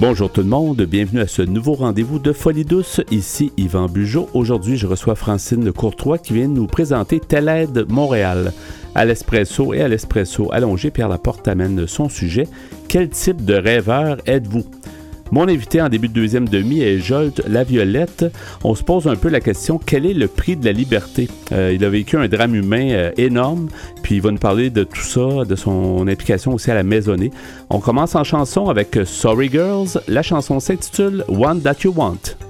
[0.00, 3.02] Bonjour tout le monde, bienvenue à ce nouveau rendez-vous de Folie douce.
[3.10, 4.30] Ici Yvan Bugeaud.
[4.32, 8.54] Aujourd'hui, je reçois Francine Courtois qui vient nous présenter Tellède Montréal.
[8.94, 12.48] À l'espresso et à l'espresso allongé, Pierre Laporte amène son sujet.
[12.88, 14.64] Quel type de rêveur êtes-vous?
[15.32, 18.26] Mon invité en début de deuxième demi est Jolt Laviolette.
[18.64, 21.28] On se pose un peu la question quel est le prix de la liberté?
[21.52, 23.68] Euh, Il a vécu un drame humain euh, énorme,
[24.02, 27.30] puis il va nous parler de tout ça, de son implication aussi à la maisonnée.
[27.70, 30.00] On commence en chanson avec Sorry Girls.
[30.08, 32.49] La chanson s'intitule One That You Want.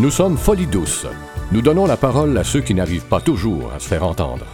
[0.00, 1.06] Nous sommes Folie Douce.
[1.52, 4.46] Nous donnons la parole à ceux qui n'arrivent pas toujours à se faire entendre.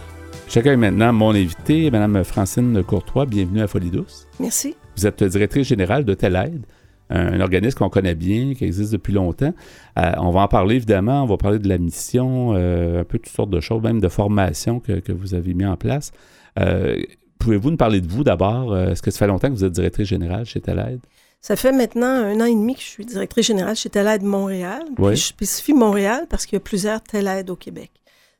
[0.49, 3.25] J'accueille maintenant mon invité, Mme Francine Courtois.
[3.25, 4.27] Bienvenue à Folie Douce.
[4.41, 4.75] Merci.
[4.97, 6.65] Vous êtes directrice générale de Telaide,
[7.09, 9.53] un, organisme qu'on connaît bien, qui existe depuis longtemps.
[9.97, 13.17] Euh, on va en parler évidemment, on va parler de la mission, euh, un peu
[13.17, 16.11] toutes sortes de choses, même de formation que, que vous avez mis en place.
[16.59, 17.01] Euh,
[17.39, 18.77] pouvez-vous nous parler de vous d'abord?
[18.77, 20.99] Est-ce que ça fait longtemps que vous êtes directrice générale chez Telaide?
[21.41, 24.83] Ça fait maintenant un an et demi que je suis directrice générale chez Telaide Montréal.
[24.97, 27.91] je spécifie Montréal parce qu'il y a plusieurs Telaide au Québec.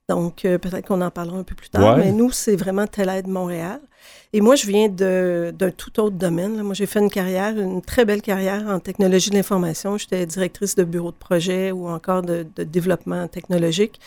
[0.09, 3.27] Donc, euh, peut-être qu'on en parlera un peu plus tard, mais nous, c'est vraiment Telaide
[3.27, 3.81] Montréal.
[4.31, 6.61] Et moi, je viens d'un tout autre domaine.
[6.61, 9.97] Moi, j'ai fait une carrière, une très belle carrière en technologie de l'information.
[9.97, 13.99] J'étais directrice de bureau de projet ou encore de, développement technologique.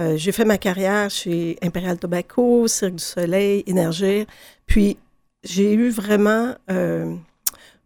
[0.00, 4.26] Euh, j'ai fait ma carrière chez Imperial Tobacco, Cirque du Soleil, Énergie.
[4.66, 4.98] Puis,
[5.42, 6.54] j'ai eu vraiment...
[6.70, 7.14] Euh,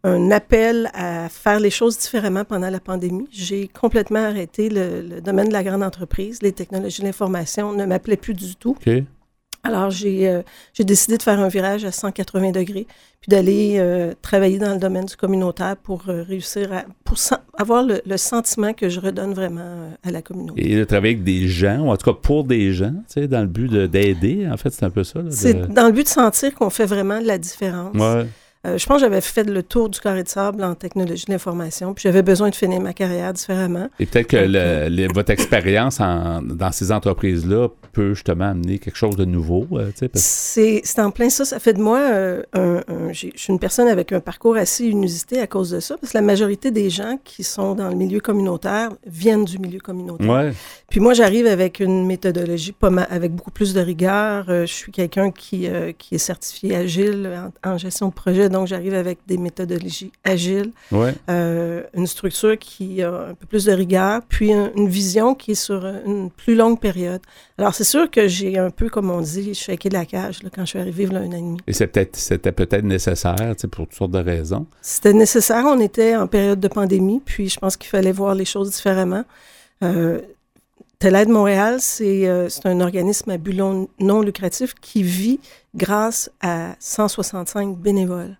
[0.03, 3.29] un appel à faire les choses différemment pendant la pandémie.
[3.31, 6.41] J'ai complètement arrêté le, domaine de la grande entreprise.
[6.43, 8.77] Les technologies de l'information ne m'appelaient plus du tout.
[9.63, 10.43] Alors, euh,
[10.73, 12.87] j'ai décidé de faire un virage à 180 degrés,
[13.21, 17.19] puis d'aller euh, travailler dans le domaine du communautaire pour euh, réussir à pour
[17.59, 20.67] avoir le, sentiment que je redonne vraiment à la communauté.
[20.67, 23.29] Et de travailler avec des gens, ou en tout cas pour des gens, tu sais,
[23.29, 25.21] dans le but d'aider, en fait, c'est un peu ça.
[25.29, 27.95] C'est dans le but de sentir qu'on fait vraiment de la différence.
[27.95, 28.27] Ouais.
[28.67, 31.33] Euh, je pense que j'avais fait le tour du carré de sable en technologie de
[31.33, 33.89] l'information, puis j'avais besoin de finir ma carrière différemment.
[33.99, 39.25] Et peut-être que euh, votre expérience dans ces entreprises-là peut justement amener quelque chose de
[39.25, 39.67] nouveau.
[39.73, 41.47] Euh, c'est en plein ça.
[41.47, 42.01] Ça fait de moi,
[42.53, 46.13] un, je suis une personne avec un parcours assez inusité à cause de ça, parce
[46.13, 50.53] que la majorité des gens qui sont dans le milieu communautaire viennent du milieu communautaire.
[50.91, 54.45] Puis moi, j'arrive avec une méthodologie pas avec beaucoup plus de rigueur.
[54.49, 55.67] je suis quelqu'un qui,
[55.97, 57.31] qui est certifié agile
[57.65, 60.73] en, en gestion de projet donc j'arrive avec des méthodologies agiles,
[61.29, 65.55] euh, une structure qui a un peu plus de rigueur, puis une vision qui est
[65.55, 67.21] sur une plus longue période.
[67.59, 70.63] Alors c'est sûr que j'ai un peu, comme on dit, shaké de la cage quand
[70.63, 71.59] je suis arrivée là, un an et demi.
[71.67, 74.67] Et c'était peut-être nécessaire, pour toutes sortes de raisons?
[74.83, 75.65] C'était nécessaire.
[75.67, 79.25] On était en période de pandémie, puis je pense qu'il fallait voir les choses différemment.
[79.83, 80.21] Euh,
[81.01, 85.41] TELAIDE Montréal, euh, c'est un organisme à but non lucratif qui vit
[85.75, 88.37] grâce à 165 bénévoles.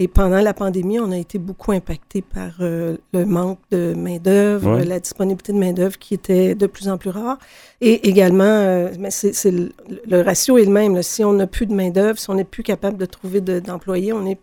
[0.00, 4.80] Et pendant la pandémie, on a été beaucoup impacté par euh, le manque de main-d'œuvre,
[4.80, 7.38] la disponibilité de main-d'œuvre qui était de plus en plus rare.
[7.80, 11.00] Et également, euh, mais c'est, le, ratio est le même.
[11.02, 14.26] Si on n'a plus de main-d'œuvre, si on n'est plus capable de trouver d'employés, on
[14.26, 14.40] est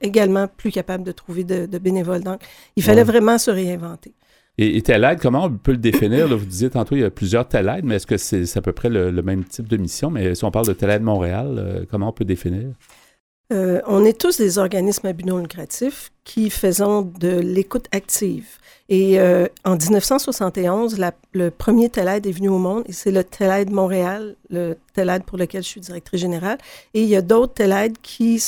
[0.00, 2.22] également plus capable de trouver de, bénévoles.
[2.22, 2.40] Donc,
[2.76, 4.14] il fallait vraiment se réinventer.
[4.58, 4.82] Et, et
[5.20, 6.28] comment on peut le définir?
[6.28, 8.90] vous disiez tantôt, il y a plusieurs TELAID, mais est-ce que c'est, à peu près
[8.90, 10.10] le, même type de mission?
[10.10, 12.74] Mais si on parle de TELAID Montréal, euh, comment on peut définir?
[13.52, 18.46] Euh, on est tous des organismes à but non lucratif qui faisons de l'écoute active.
[18.88, 20.98] Et euh, en 1971,
[21.32, 25.38] le premier TELAID est venu au monde et c'est le TELAID Montréal, le TELAID pour
[25.38, 26.58] lequel je suis directrice générale.
[26.94, 28.42] Et il y a d'autres TELAID qui,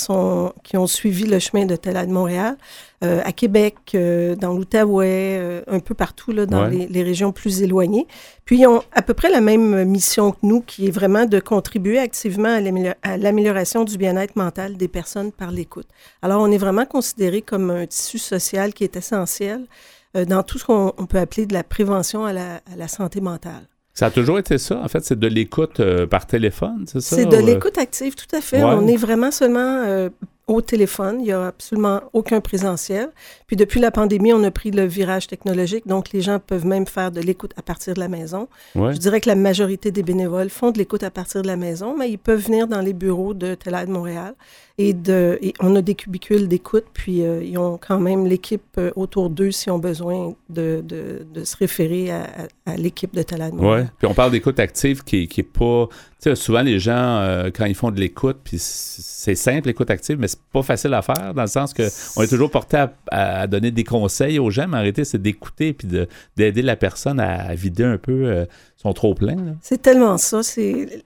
[0.63, 2.57] qui ont suivi le chemin de TELAID Montréal.
[3.03, 7.61] Euh, à Québec, euh, dans l'Outaouais, euh, un peu partout là, dans les, régions plus
[7.61, 8.07] éloignées.
[8.45, 11.41] Puis ils ont à peu près la même mission que nous, qui est vraiment de
[11.41, 12.57] contribuer activement
[13.03, 15.89] à l'amélioration du bien-être mental des personnes par l'écoute.
[16.23, 19.67] Alors on est vraiment considéré comme un tissu social qui est essentiel
[20.15, 23.69] dans tout ce qu'on peut appeler de la prévention à la, à la santé mentale.
[23.93, 27.17] Ça a toujours été ça, en fait, c'est de l'écoute par téléphone, c'est ça?
[27.17, 28.63] C'est de l'écoute active, tout à fait.
[28.63, 30.09] On est vraiment seulement
[30.47, 31.17] au téléphone.
[31.21, 33.11] Il n'y a absolument aucun présentiel.
[33.47, 36.87] Puis depuis la pandémie, on a pris le virage technologique, donc les gens peuvent même
[36.87, 38.49] faire de l'écoute à partir de la maison.
[38.75, 41.97] Je dirais que la majorité des bénévoles font de l'écoute à partir de la maison,
[41.97, 44.35] mais ils peuvent venir dans les bureaux de de Montréal
[44.79, 48.91] et, de, on a des cubicules d'écoute, puis euh, ils ont quand même l'équipe euh,
[48.97, 52.27] autour d'eux s'ils ont besoin de, de, de se référer à,
[52.67, 55.89] à, l'équipe de Talade Oui, puis on parle d'écoute active qui, qui est pas...
[56.35, 60.29] Souvent les gens, euh, quand ils font de l'écoute, puis c'est simple, l'écoute active, mais
[60.29, 61.83] c'est pas facile à faire, dans le sens que
[62.17, 65.73] on est toujours porté à, donner des conseils aux gens, mais en réalité, c'est d'écouter
[65.73, 65.89] puis
[66.37, 69.37] d'aider la personne à, vider un peu son trop-plein.
[69.61, 70.41] C'est tellement ça.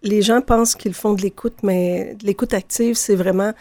[0.03, 3.53] Les gens pensent qu'ils font de l'écoute, mais l'écoute active, c'est vraiment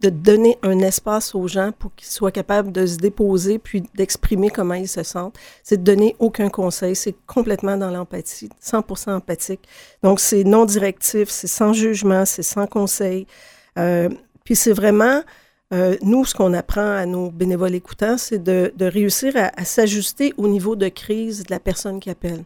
[0.00, 4.50] de donner un espace aux gens pour qu'ils soient capables de se déposer puis d'exprimer
[4.50, 5.36] comment ils se sentent.
[5.62, 6.94] C'est de donner aucun conseil.
[6.94, 9.66] C'est complètement dans l'empathie, 100% empathique.
[10.02, 13.26] Donc, c'est non directif, c'est sans jugement, c'est sans conseil.
[13.78, 14.08] Euh,
[14.44, 15.22] puis c'est vraiment,
[15.74, 20.46] euh, nous, ce qu'on apprend à nos bénévoles écoutants, c'est de, réussir à s'ajuster au
[20.46, 22.44] niveau de crise de la personne qui appelle.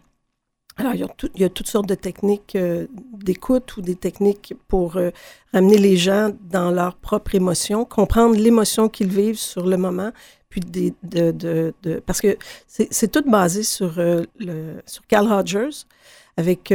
[0.76, 5.10] Alors, il y, a toutes sortes de techniques euh, d'écoute ou des techniques pour euh,
[5.52, 10.12] ramener les gens dans leur propre émotion, comprendre l'émotion qu'ils vivent sur le moment,
[10.48, 12.36] puis de, de, de, parce que
[12.67, 15.84] c'est tout basé sur, euh, le, sur Carl Rogers,
[16.38, 16.72] avec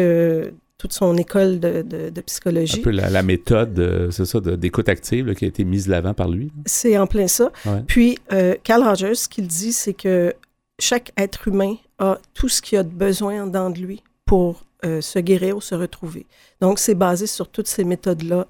[0.77, 2.79] toute son école de, psychologie.
[2.79, 6.51] Un peu la, méthode, c'est ça, d'écoute active qui a été mise l'avant par lui.
[6.67, 7.51] C'est en plein ça.
[7.87, 8.19] Puis,
[8.63, 10.35] Carl Rogers, ce qu'il dit, c'est que
[10.79, 15.01] chaque être humain a tout ce qu'il a de besoin dans de lui pour euh,
[15.01, 16.25] se guérir ou se retrouver.
[16.61, 18.45] Donc, c'est basé sur toutes ces méthodes-là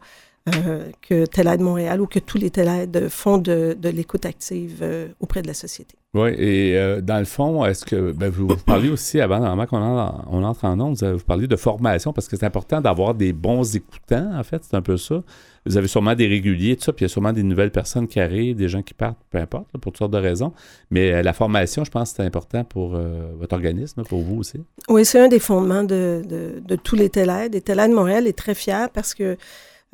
[0.48, 5.08] euh, que TELAIDE Montréal ou que tous les TELAIDE font de, de l'écoute active euh,
[5.20, 5.96] auprès de la société.
[6.13, 10.66] Oui, et dans le fond, est-ce que ben, vous, parlez aussi, avant, qu'on on entre
[10.66, 14.44] en ondes, vous parlez de formation parce que c'est important d'avoir des bons écoutants, en
[14.44, 15.22] fait, c'est un peu ça.
[15.68, 18.08] Vous avez sûrement des réguliers, tout ça, puis il y a sûrement des nouvelles personnes
[18.08, 20.54] qui arrivent, des gens qui partent, peu importe, pour toutes sortes de raisons.
[20.92, 24.38] Mais euh, la formation, je pense que c'est important pour euh, votre organisme, pour vous
[24.38, 24.62] aussi.
[24.88, 27.54] Oui, c'est un des fondements de, de, tous les TELAID.
[27.54, 29.36] Et TELAID Montréal est très fier parce que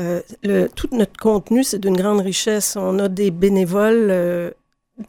[0.01, 2.75] euh, tout notre contenu, c'est d'une grande richesse.
[2.75, 4.53] On a des bénévoles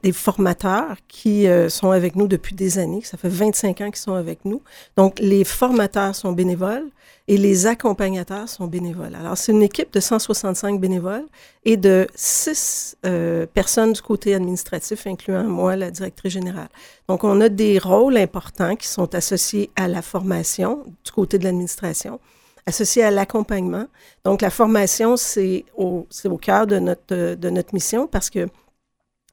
[0.02, 3.02] des formateurs qui sont avec nous depuis des années.
[3.02, 4.62] Ça fait 25 ans qu'ils sont avec nous.
[4.96, 6.88] Donc, les formateurs sont bénévoles
[7.26, 9.14] et les accompagnateurs sont bénévoles.
[9.14, 11.24] Alors, c'est une équipe de 165 bénévoles
[11.64, 16.68] et de 6 euh, personnes du côté administratif, incluant moi, la directrice générale.
[17.08, 21.44] Donc, on a des rôles importants qui sont associés à la formation du côté de
[21.44, 22.20] l'administration,
[22.66, 23.86] associé à l'accompagnement.
[24.24, 28.48] Donc, la formation, c'est au, au cœur de notre, de notre mission parce que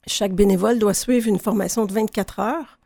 [0.08, 2.80] chaque bénévole doit suivre une formation de 24 heures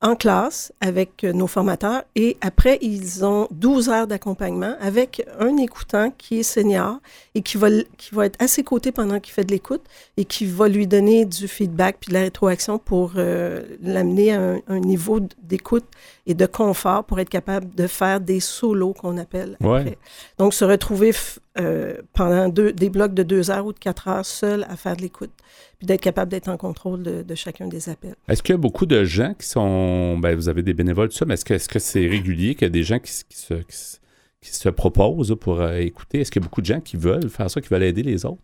[0.00, 5.56] en classe avec euh, nos formateurs et après, ils ont 12 heures d'accompagnement avec un
[5.56, 6.98] écoutant qui est senior
[7.34, 9.82] et qui va, qui va être à ses côtés pendant qu'il fait de l'écoute
[10.16, 14.56] et qui va lui donner du feedback puis de la rétroaction pour euh, l'amener à
[14.68, 15.84] un, niveau d'écoute
[16.26, 19.98] et de confort pour être capable de faire des solos qu'on appelle après.
[20.38, 21.12] Donc, se retrouver
[21.58, 24.96] euh, pendant deux, des blocs de deux heures ou de quatre heures seul à faire
[24.96, 25.32] de l'écoute
[25.78, 28.16] puis d'être capable d'être en contrôle de, chacun des appels.
[28.28, 31.16] Est-ce qu'il y a beaucoup de gens qui sont, ben, vous avez des bénévoles, tout
[31.16, 34.68] ça, mais est-ce que c'est régulier qu'il y a des gens qui, se, qui, se,
[34.70, 36.20] proposent pour euh, écouter?
[36.20, 38.24] Est-ce qu'il y a beaucoup de gens qui veulent faire ça, qui veulent aider les
[38.26, 38.42] autres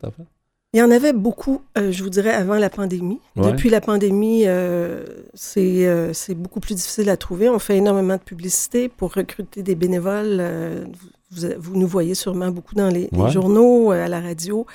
[0.74, 3.20] Il y en avait beaucoup, euh, je vous dirais, avant la pandémie.
[3.36, 7.48] Depuis la pandémie, euh, c'est beaucoup plus difficile à trouver.
[7.48, 10.42] On fait énormément de publicité pour recruter des bénévoles.
[11.30, 14.66] Vous, nous voyez sûrement beaucoup dans les, journaux, à la radio.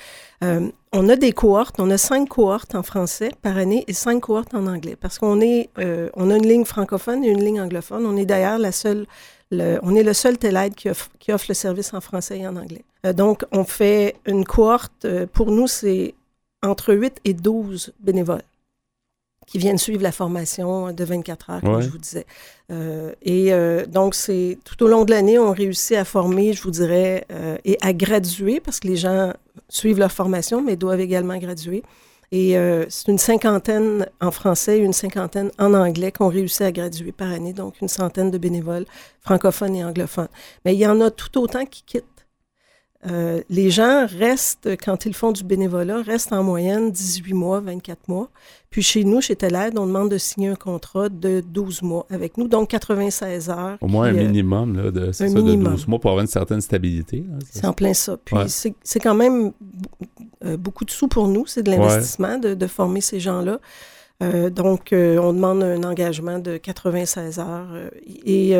[0.42, 4.20] Euh, on a des cohortes, on a cinq cohortes en français par année et cinq
[4.20, 7.60] cohortes en anglais parce qu'on est, euh, on a une ligne francophone et une ligne
[7.60, 8.06] anglophone.
[8.06, 9.06] On est d'ailleurs la seule,
[9.52, 12.56] on est le seul TELAID qui offre, qui offre le service en français et en
[12.56, 12.84] anglais.
[13.06, 16.14] Euh, donc, on fait une cohorte, pour nous, c'est
[16.62, 18.42] entre 8 et 12 bénévoles
[19.50, 22.24] qui viennent suivre la formation de 24 heures, comme je vous disais.
[22.70, 26.62] Euh, et euh, donc, c'est tout au long de l'année, on réussit à former, je
[26.62, 29.32] vous dirais, euh, et à graduer, parce que les gens
[29.68, 31.82] suivent leur formation, mais doivent également graduer.
[32.32, 32.54] Et
[32.88, 37.52] c'est une cinquantaine en français une cinquantaine en anglais qu'on réussit à graduer par année,
[37.52, 38.86] donc une centaine de bénévoles
[39.20, 40.28] francophones et anglophones.
[40.64, 42.20] Mais il y en a tout autant qui quittent
[43.06, 48.08] euh, les gens restent, quand ils font du bénévolat, restent en moyenne 18 mois, 24
[48.08, 48.28] mois.
[48.70, 52.38] Puis chez nous, chez Teled, on demande de signer un contrat de 12 mois avec
[52.38, 53.76] nous, donc 96 heures.
[53.80, 56.60] Au moins un euh, minimum, là, de, ça, de 12 mois pour avoir une certaine
[56.60, 57.24] stabilité.
[57.50, 58.16] C'est en plein ça.
[58.24, 59.50] Puis c'est quand même
[60.44, 63.58] euh, beaucoup de sous pour nous, c'est de l'investissement de, former ces gens-là.
[64.50, 67.90] donc, on demande un engagement de 96 heures.
[68.24, 68.54] et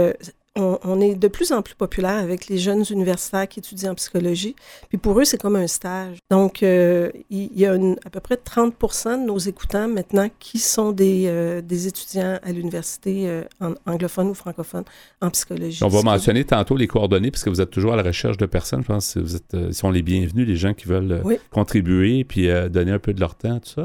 [0.57, 4.57] on, est de plus en plus populaire avec les jeunes universitaires qui étudient en psychologie.
[4.89, 6.19] Puis pour eux, c'est comme un stage.
[6.29, 10.91] Donc, euh, il y a à peu près 30% de nos écoutants maintenant qui sont
[10.91, 13.43] des, euh, des étudiants à l'université euh,
[13.87, 14.85] anglophone ou francophone
[15.21, 15.85] en psychologie.
[15.85, 18.83] On va mentionner tantôt les coordonnées puisque vous êtes toujours à la recherche de personnes.
[18.83, 22.91] Je pense que vous êtes, sont les bienvenus, les gens qui veulent contribuer puis donner
[22.91, 23.81] un peu de leur temps, tout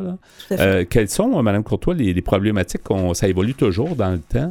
[0.49, 0.83] ça.
[0.85, 2.81] quelles sont, Mme Courtois, les, les problématiques?
[3.13, 4.49] ça évolue toujours dans le temps?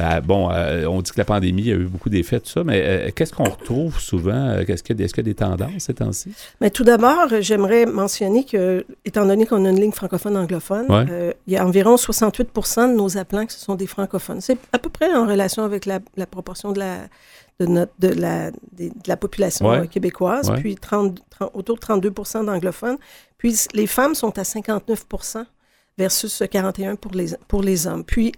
[0.00, 2.82] Euh, bon, euh, on dit que la pandémie a eu beaucoup d'effets, tout ça, mais
[2.84, 4.54] euh, qu'est-ce qu'on retrouve souvent?
[4.58, 6.32] Est-ce qu'il y, a des tendances ces temps-ci?
[6.60, 10.86] Mais tout d'abord, j'aimerais mentionner que, étant donné qu'on a une ligne francophone-anglophone,
[11.46, 14.40] il y a environ 68% de nos appelants qui sont des francophones.
[14.40, 16.96] C'est à peu près en relation avec la, proportion de la,
[17.60, 21.20] de, notre, de, la, de, la population québécoise, puis 30,
[21.52, 22.98] autour de 32% d'anglophones.
[23.38, 25.06] Puis les femmes sont à 59
[25.98, 28.04] versus 41 pour les, pour les hommes.
[28.04, 28.32] Puis,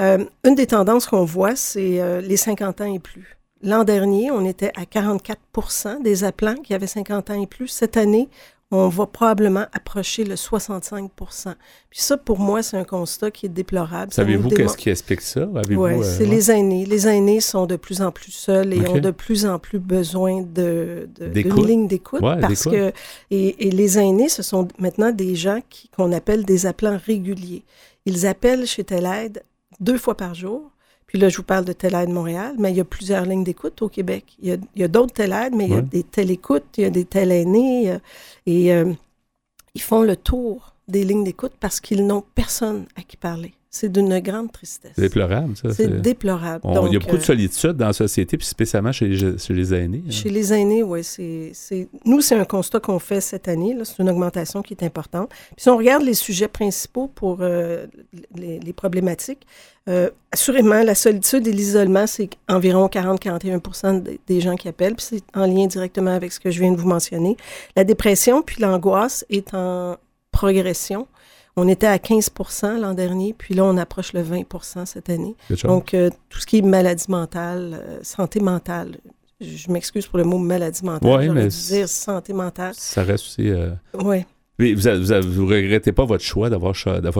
[0.00, 3.36] euh, une des tendances qu'on voit, c'est euh, les 50 ans et plus.
[3.62, 7.68] L'an dernier, on était à 44% des appelants qui avaient 50 ans et plus.
[7.68, 8.28] Cette année,
[8.70, 11.08] on va probablement approcher le 65%
[11.90, 14.12] Puis ça, pour moi, c'est un constat qui est déplorable.
[14.12, 15.48] Savez-vous qu'est-ce qui explique ça?
[15.70, 16.84] Oui, euh, c'est les aînés.
[16.84, 20.42] Les aînés sont de plus en plus seuls et ont de plus en plus besoin
[20.42, 21.26] de, de
[21.64, 22.20] ligne d'écoute.
[22.20, 22.92] parce que
[23.30, 25.60] et, et, les aînés, ce sont maintenant des gens
[25.96, 27.64] qu'on appelle des appelants réguliers.
[28.06, 29.42] Ils appellent chez Telaide
[29.80, 30.70] deux fois par jour
[31.14, 33.80] puis là, je vous parle de Télède Montréal, mais il y a plusieurs lignes d'écoute
[33.82, 34.24] au Québec.
[34.42, 37.04] Il y a, d'autres Télèdes, mais il y a des télécoutes, il y a des
[37.04, 37.92] télénés.
[37.92, 37.98] Euh,
[38.46, 38.92] et euh,
[39.76, 43.54] ils font le tour des lignes d'écoute parce qu'ils n'ont personne à qui parler.
[43.74, 44.92] C'est d'une grande tristesse.
[44.94, 45.72] C'est déplorable, ça.
[45.72, 46.60] C'est déplorable.
[46.64, 49.52] il y a beaucoup de euh, solitude dans la société, puis spécialement chez les, chez
[49.52, 50.04] les aînés.
[50.06, 50.12] Hein.
[50.12, 51.02] Chez les aînés, oui.
[51.02, 53.76] C'est, Nous, c'est un constat qu'on fait cette année.
[53.82, 55.30] C'est une augmentation qui est importante.
[55.30, 57.86] Puis si on regarde les sujets principaux pour euh,
[58.36, 59.44] les, problématiques,
[59.88, 65.24] euh, assurément, la solitude et l'isolement, c'est environ 40-41 des gens qui appellent, puis c'est
[65.34, 67.36] en lien directement avec ce que je viens de vous mentionner.
[67.74, 69.96] La dépression puis l'angoisse est en
[70.30, 71.08] progression.
[71.56, 75.36] On était à 15% l'an dernier, puis là, on approche le 20% cette année.
[75.62, 78.96] Donc, euh, tout ce qui est maladie mentale, euh, santé mentale,
[79.40, 81.18] je m'excuse pour le mot maladie mentale.
[81.20, 82.74] Oui, mais dire santé mentale.
[82.76, 83.48] Ça reste aussi.
[83.50, 84.24] Euh, oui.
[84.60, 86.76] Oui, vous, ne regrettez pas votre choix d'avoir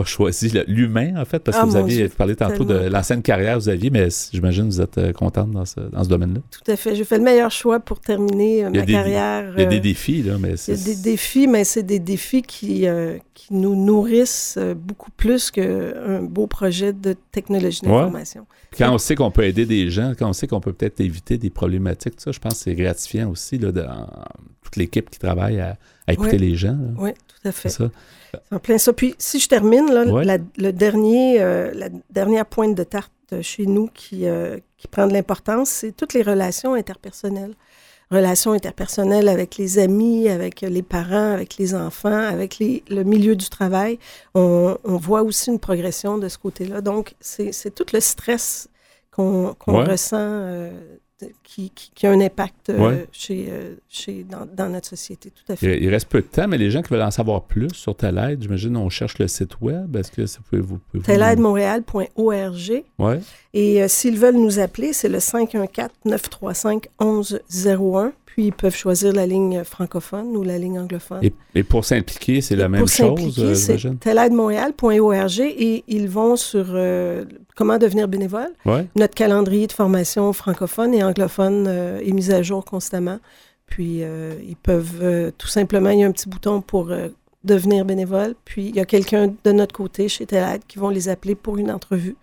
[0.07, 3.63] choisi l'humain, en fait, parce que ah, vous aviez parlé tantôt de l'ancienne carrière que
[3.63, 6.39] vous aviez, mais j'imagine que vous êtes euh, contente dans ce, dans ce domaine-là.
[6.49, 6.95] Tout à fait.
[6.95, 9.53] J'ai fait le meilleur choix pour terminer euh, ma carrière.
[9.57, 11.99] Il y a des défis, là, mais Il y a des défis, mais c'est des
[11.99, 12.87] défis qui,
[13.33, 18.45] qui nous nourrissent beaucoup plus qu'un beau projet de technologie d'information.
[18.77, 21.37] Quand on sait qu'on peut aider des gens, quand on sait qu'on peut peut-être éviter
[21.37, 23.85] des problématiques, ça, je pense que c'est gratifiant aussi, là, de,
[24.63, 25.77] toute l'équipe qui travaille à,
[26.13, 26.77] écouter les gens.
[26.97, 27.69] Oui, tout à fait.
[27.69, 27.85] C'est
[28.51, 28.93] en plein ça.
[28.93, 33.87] Puis, si je termine, là, le dernier, euh, la dernière pointe de tarte chez nous
[33.93, 37.55] qui, euh, qui prend de l'importance, c'est toutes les relations interpersonnelles.
[38.11, 43.35] Relations interpersonnelles avec les amis, avec les parents, avec les enfants, avec les, le milieu
[43.35, 43.97] du travail.
[44.35, 46.81] On, on, voit aussi une progression de ce côté-là.
[46.81, 48.69] Donc, c'est tout le stress
[49.09, 50.71] qu'on ressent euh,
[51.43, 55.81] qui, qui, a un impact euh, chez, euh, chez, dans, notre société, tout à fait.
[55.81, 58.41] Il, reste peu de temps, mais les gens qui veulent en savoir plus sur Talaide,
[58.41, 59.95] j'imagine, on cherche le site web.
[59.95, 60.79] Est-ce que ça peut vous...
[61.03, 62.83] Talaidemontréal.org.
[62.99, 63.19] Ouais.
[63.53, 68.11] Et euh, s'ils veulent nous appeler, c'est le 514-935-1101.
[68.25, 71.21] Puis ils peuvent choisir la ligne francophone ou la ligne anglophone.
[71.53, 76.65] Et, pour s'impliquer, c'est la même chose, euh, c'est talaidemontréal.org et ils vont sur
[77.55, 78.51] comment devenir bénévole?
[78.95, 83.19] Notre calendrier de formation francophone et anglophone est mis à jour constamment.
[83.65, 86.91] Puis ils peuvent tout simplement, il y a un petit bouton pour
[87.43, 88.35] devenir bénévole.
[88.45, 91.57] Puis il y a quelqu'un de notre côté chez Telaide qui vont les appeler pour
[91.57, 92.15] une entrevue.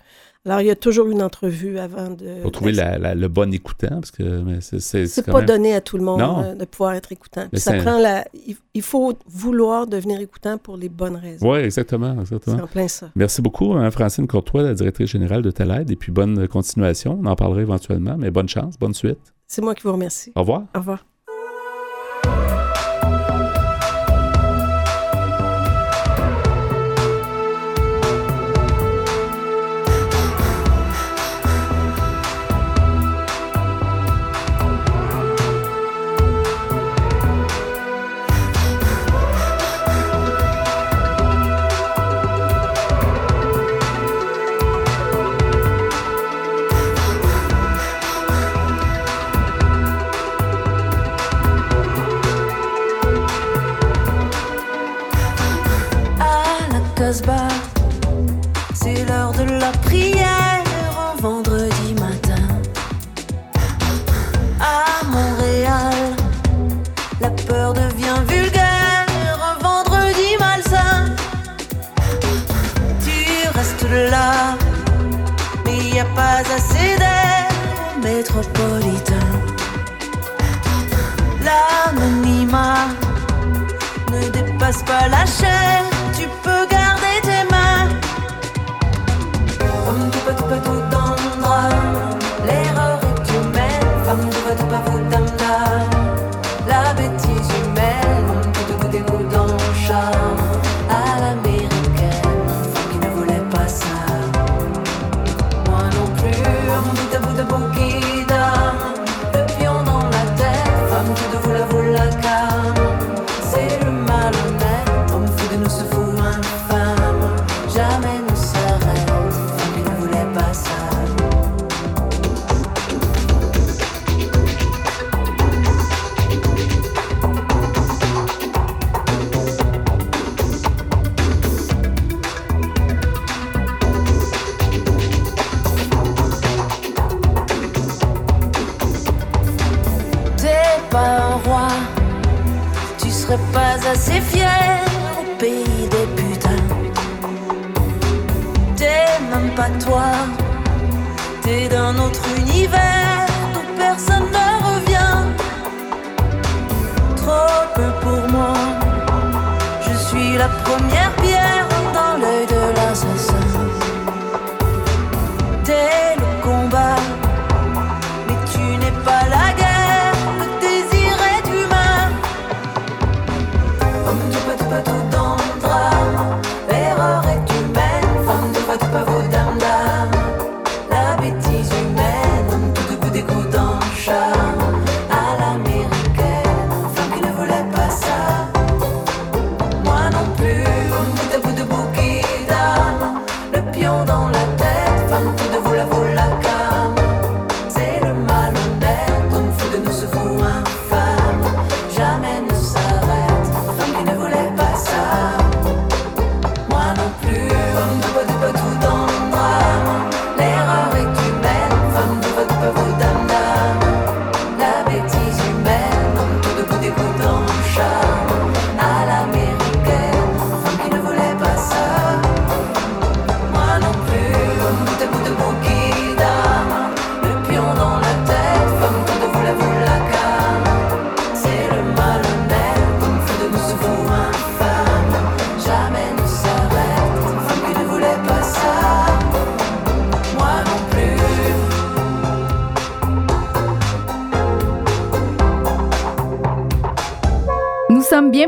[0.44, 2.42] Alors, il y a toujours une entrevue avant de.
[2.42, 5.06] Pour trouver le bon écoutant, parce que c'est.
[5.06, 7.49] C'est pas donné à tout le monde euh, de pouvoir être écoutant.
[7.54, 8.25] ça prend la.
[8.75, 11.52] Il faut vouloir devenir écoutant pour les bonnes raisons.
[11.52, 12.56] Oui, exactement, exactement.
[12.56, 13.11] C'est en plein ça.
[13.14, 17.20] Merci beaucoup, hein, Francine Courtois, la directrice générale de Taled, et puis bonne continuation.
[17.22, 19.32] On en parlera éventuellement, mais bonne chance, bonne suite.
[19.46, 20.32] C'est moi qui vous remercie.
[20.34, 20.62] Au revoir.
[20.75, 21.04] Au revoir.
[78.42, 79.18] cosmopolitain.
[84.11, 87.88] Ne dépasse pas la chaîne, tu peux garder tes mains.
[89.59, 92.21] Comme tout pas tout pas tout tendre.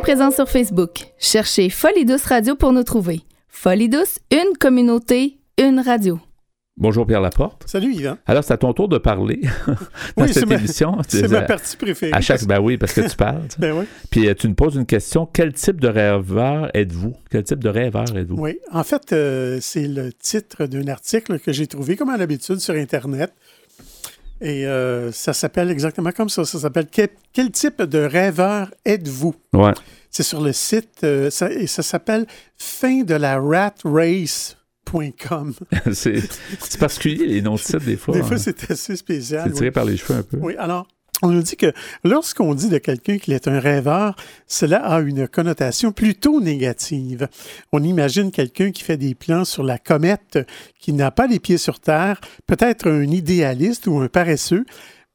[0.05, 1.07] Présents sur Facebook.
[1.19, 3.23] Cherchez Folie Douce Radio pour nous trouver.
[3.49, 6.21] Folie Douce, une communauté, une radio.
[6.77, 7.63] Bonjour Pierre Laporte.
[7.67, 8.19] Salut Yvan.
[8.27, 9.41] Alors, c'est à ton tour de parler
[10.19, 10.99] dans cette émission.
[11.09, 12.13] C'est ma partie préférée.
[12.13, 13.45] À chaque, ben oui, parce que tu parles.
[13.59, 13.87] ben oui.
[14.11, 15.25] Puis euh, tu nous poses une question.
[15.25, 17.15] Quel type de rêveur êtes-vous?
[17.31, 18.37] Quel type de rêveur êtes-vous?
[18.37, 22.59] Oui, en fait, euh, c'est le titre d'un article que j'ai trouvé, comme à l'habitude,
[22.59, 23.33] sur Internet.
[24.45, 26.45] Et euh, ça s'appelle exactement comme ça.
[26.45, 29.35] Ça s'appelle quel, type de rêveur êtes-vous?
[29.53, 29.73] Ouais.
[30.11, 32.27] C'est sur le site, ça, et ça s'appelle
[32.57, 34.57] Fin de la Rat Race
[35.93, 38.15] c'est particulier les noms de sites des fois.
[38.15, 38.39] Des fois, hein.
[38.39, 39.45] c'est assez spécial.
[39.47, 40.37] C'est tiré par les cheveux un peu.
[40.41, 40.87] Oui, alors,
[41.25, 41.73] on nous dit que
[42.05, 44.15] lorsqu'on dit de quelqu'un qu'il est un rêveur,
[44.47, 47.29] cela a une connotation plutôt négative.
[47.73, 50.39] On imagine quelqu'un qui fait des plans sur la comète,
[50.79, 54.67] qui n'a pas les pieds sur terre, peut-être un idéaliste ou un paresseux,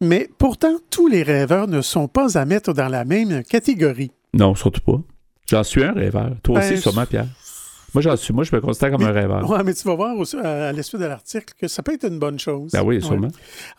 [0.02, 4.12] mais pourtant, tous les rêveurs ne sont pas à mettre dans la même catégorie.
[4.34, 5.02] Non, surtout pas.
[5.48, 6.32] J'en suis un rêveur.
[6.43, 7.28] Toi aussi, ben, sûrement, Pierre.
[7.93, 8.34] Moi, j'en suis.
[8.34, 9.49] Moi, je me considère comme un rêveur.
[9.49, 12.08] Oui, mais tu vas voir aussi, à, la suite de l'article que ça peut être
[12.08, 12.71] une bonne chose.
[12.75, 13.30] Ah oui, sûrement.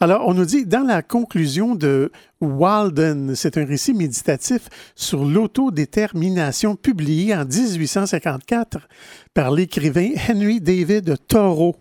[0.01, 2.11] Alors, on nous dit, dans la conclusion de
[2.41, 8.79] Walden, c'est un récit méditatif sur l'autodétermination publié en 1854
[9.35, 11.77] par l'écrivain Henry David Thoreau.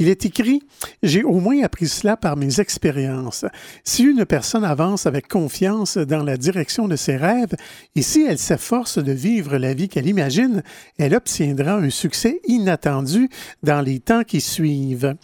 [0.00, 0.62] Il est écrit
[1.04, 3.44] J'ai au moins appris cela par mes expériences.
[3.84, 7.54] Si une personne avance avec confiance dans la direction de ses rêves
[7.94, 10.64] et si elle s'efforce de vivre la vie qu'elle imagine,
[10.98, 13.28] elle obtiendra un succès inattendu
[13.62, 15.14] dans les temps qui suivent.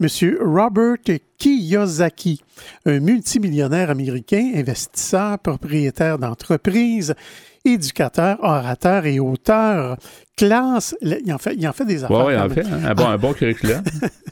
[0.00, 0.98] Monsieur Robert
[1.38, 2.40] Kiyosaki,
[2.86, 7.16] un multimillionnaire américain, investisseur, propriétaire d'entreprises,
[7.64, 9.96] éducateur, orateur et auteur,
[10.36, 12.26] classe, il en fait, il en fait des affaires.
[12.26, 12.80] Oui, il en fait, hein.
[12.84, 13.82] un, bon, un bon curriculum.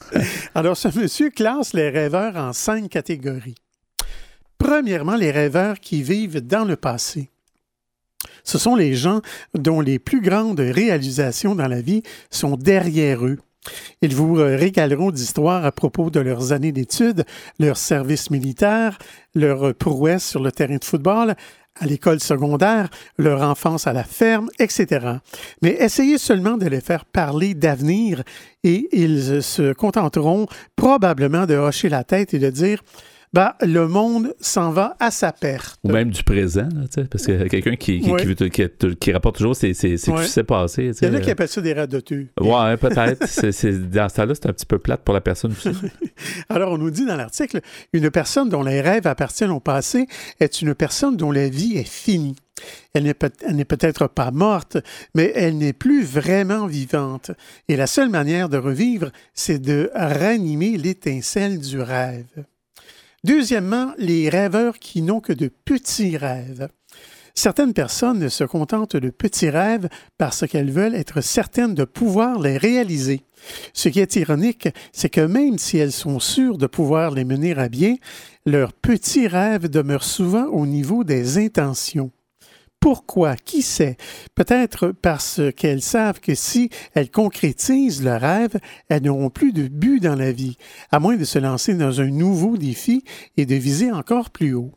[0.55, 3.57] Alors, ce monsieur classe les rêveurs en cinq catégories.
[4.59, 7.29] Premièrement, les rêveurs qui vivent dans le passé.
[8.45, 9.21] Ce sont les gens
[9.55, 13.39] dont les plus grandes réalisations dans la vie sont derrière eux.
[14.03, 17.25] Ils vous régaleront d'histoires à propos de leurs années d'études,
[17.59, 18.99] leur service militaire,
[19.35, 21.35] leur prouesse sur le terrain de football,
[21.79, 25.19] à l'école secondaire, leur enfance à la ferme, etc.
[25.63, 28.23] Mais essayez seulement de les faire parler d'avenir
[28.65, 32.83] et ils se contenteront probablement de hocher la tête et de dire
[33.33, 35.79] ben, le monde s'en va à sa perte.
[35.85, 36.69] Ou même du présent,
[37.11, 40.93] parce que quelqu'un qui, qui, rapporte toujours c'est ce qui s'est passé.
[41.01, 42.29] Il y en a qui appellent ça des radoteux.
[42.41, 43.21] Oui, peut-être.
[43.91, 45.71] dans ce temps-là, c'est un petit peu plate pour la personne aussi.
[46.49, 47.61] Alors, on nous dit dans l'article,
[47.93, 50.07] une personne dont les rêves appartiennent au passé
[50.41, 52.37] est une personne dont la vie est finie.
[52.95, 54.79] Elle n'est peut-être pas morte,
[55.15, 57.31] mais elle n'est plus vraiment vivante.
[57.69, 62.25] Et la seule manière de revivre, c'est de ranimer l'étincelle du rêve.
[63.27, 66.69] Deuxièmement, les rêveurs qui n'ont que de petits rêves.
[67.35, 72.57] Certaines personnes se contentent de petits rêves parce qu'elles veulent être certaines de pouvoir les
[72.57, 73.25] réaliser.
[73.73, 77.59] Ce qui est ironique, c'est que même si elles sont sûres de pouvoir les mener
[77.59, 77.97] à bien,
[78.45, 82.13] leurs petits rêves demeurent souvent au niveau des intentions.
[82.81, 83.37] Pourquoi?
[83.37, 83.97] Qui sait?
[84.35, 88.57] Peut-être parce qu'elles savent que si elles concrétisent leur rêve,
[88.89, 90.57] elles n'auront plus de but dans la vie,
[90.93, 93.03] à moins de se lancer dans un nouveau défi
[93.37, 94.73] et de viser encore plus haut.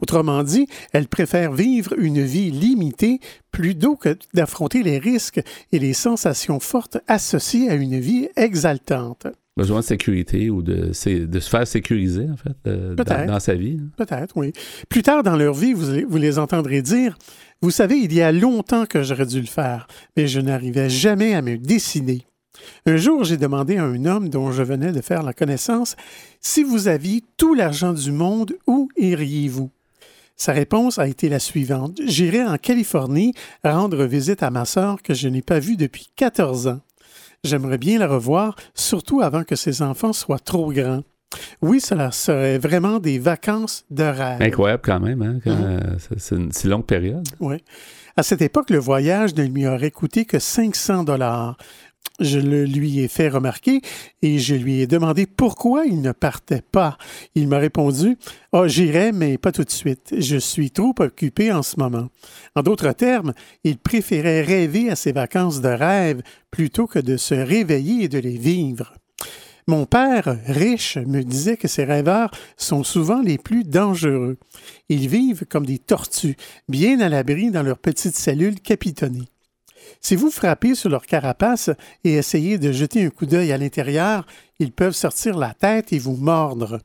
[0.00, 5.40] Autrement dit, elles préfèrent vivre une vie limitée plutôt que d'affronter les risques
[5.72, 9.26] et les sensations fortes associées à une vie exaltante
[9.60, 13.78] besoin de sécurité ou de, de se faire sécuriser, en fait, euh, dans, sa vie.
[13.78, 13.90] Hein.
[13.96, 14.54] Peut-être, oui.
[14.88, 17.18] Plus tard dans leur vie, vous, vous les entendrez dire
[17.60, 21.34] Vous savez, il y a longtemps que j'aurais dû le faire, mais je n'arrivais jamais
[21.34, 22.22] à me décider.
[22.86, 25.94] Un jour, j'ai demandé à un homme dont je venais de faire la connaissance
[26.40, 29.70] Si vous aviez tout l'argent du monde, où iriez-vous?
[30.36, 32.00] Sa réponse a été la suivante.
[32.06, 36.68] J'irai en Californie rendre visite à ma sœur que je n'ai pas vue depuis 14
[36.68, 36.80] ans.
[37.42, 41.02] J'aimerais bien la revoir, surtout avant que ses enfants soient trop grands.
[41.62, 44.42] Oui, cela serait vraiment des vacances de rêve.
[44.42, 45.38] Incroyable quand même, hein?
[45.46, 45.56] Mhm.
[45.64, 45.80] Euh,
[46.18, 47.26] c'est une si longue période.
[47.38, 47.56] Oui.
[48.16, 51.56] À cette époque, le voyage ne lui aurait coûté que 500 dollars.
[52.20, 53.80] Je le lui ai fait remarquer
[54.20, 56.98] et je lui ai demandé pourquoi il ne partait pas.
[57.34, 58.18] Il m'a répondu
[58.52, 60.14] oh, j'irai, mais pas tout de suite.
[60.16, 62.08] Je suis trop occupé en ce moment.
[62.54, 63.32] En d'autres termes,
[63.64, 68.18] il préférait rêver à ses vacances de rêve plutôt que de se réveiller et de
[68.18, 68.92] les vivre.
[69.66, 74.36] Mon père, riche, me disait que ces rêveurs sont souvent les plus dangereux.
[74.90, 76.36] Ils vivent comme des tortues,
[76.68, 79.28] bien à l'abri dans leurs petites cellules capitonnées.
[80.00, 81.70] Si vous frappez sur leur carapace
[82.04, 84.26] et essayez de jeter un coup d'œil à l'intérieur,
[84.58, 86.80] ils peuvent sortir la tête et vous mordre.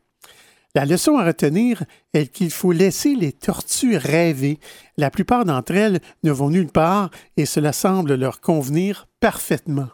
[0.76, 4.60] La leçon à retenir est qu'il faut laisser les tortues rêver.
[4.98, 9.88] La plupart d'entre elles ne vont nulle part et cela semble leur convenir parfaitement.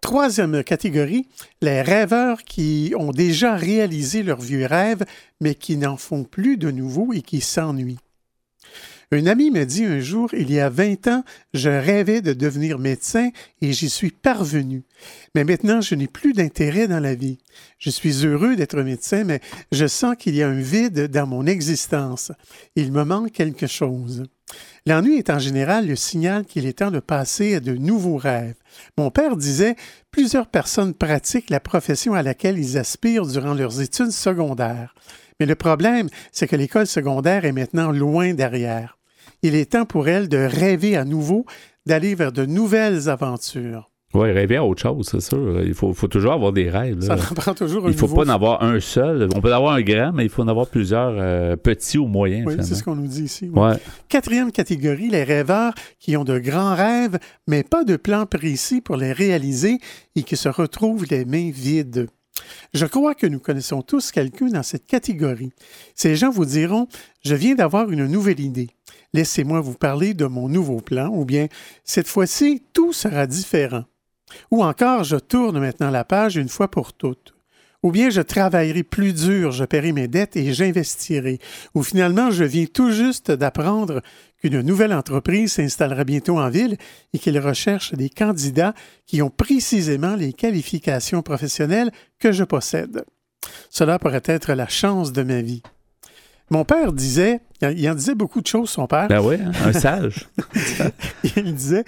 [0.00, 1.28] Troisième catégorie,
[1.60, 5.04] les rêveurs qui ont déjà réalisé leurs vieux rêves,
[5.42, 7.98] mais qui n'en font plus de nouveau et qui s'ennuient.
[9.10, 12.78] Un ami me dit un jour, il y a 20 ans, je rêvais de devenir
[12.78, 13.30] médecin
[13.62, 14.82] et j'y suis parvenu.
[15.34, 17.38] Mais maintenant, je n'ai plus d'intérêt dans la vie.
[17.78, 19.40] Je suis heureux d'être médecin, mais
[19.72, 22.32] je sens qu'il y a un vide dans mon existence.
[22.76, 24.24] Il me manque quelque chose.
[24.84, 28.56] L'ennui est en général le signal qu'il est temps de passer à de nouveaux rêves.
[28.98, 29.76] Mon père disait
[30.10, 34.94] Plusieurs personnes pratiquent la profession à laquelle ils aspirent durant leurs études secondaires.
[35.40, 38.97] Mais le problème, c'est que l'école secondaire est maintenant loin derrière
[39.42, 41.44] il est temps pour elle de rêver à nouveau,
[41.86, 43.90] d'aller vers de nouvelles aventures.
[44.14, 45.62] Oui, rêver à autre chose, c'est sûr.
[45.62, 47.02] Il faut, toujours avoir des rêves.
[47.02, 49.28] Ça prend toujours un Il ne faut pas en avoir un seul.
[49.36, 52.06] On peut en avoir un grand, mais il faut en avoir plusieurs euh, petits ou
[52.06, 52.46] moyens.
[52.46, 53.50] Oui, c'est ce qu'on nous dit ici.
[54.08, 58.96] Quatrième catégorie, les rêveurs qui ont de grands rêves, mais pas de plan précis pour
[58.96, 59.78] les réaliser
[60.16, 62.06] et qui se retrouvent les mains vides.
[62.72, 65.52] Je crois que nous connaissons tous quelqu'un dans cette catégorie.
[65.94, 66.88] Ces gens vous diront
[67.24, 68.70] Je viens d'avoir une nouvelle idée.
[69.14, 71.48] Laissez-moi vous parler de mon nouveau plan, ou bien
[71.84, 73.84] cette fois-ci, tout sera différent.
[74.50, 77.34] Ou encore, je tourne maintenant la page une fois pour toutes.
[77.84, 81.38] Ou bien je travaillerai plus dur, je paierai mes dettes et j'investirai.
[81.74, 84.02] Ou finalement, je viens tout juste d'apprendre
[84.40, 86.76] qu'une nouvelle entreprise s'installera bientôt en ville
[87.12, 88.74] et qu'elle recherche des candidats
[89.06, 93.04] qui ont précisément les qualifications professionnelles que je possède.
[93.70, 95.62] Cela pourrait être la chance de ma vie.
[96.50, 99.08] Mon père disait, il en disait beaucoup de choses, son père.
[99.08, 100.28] Ben oui, hein, un sage.
[101.36, 101.84] il disait,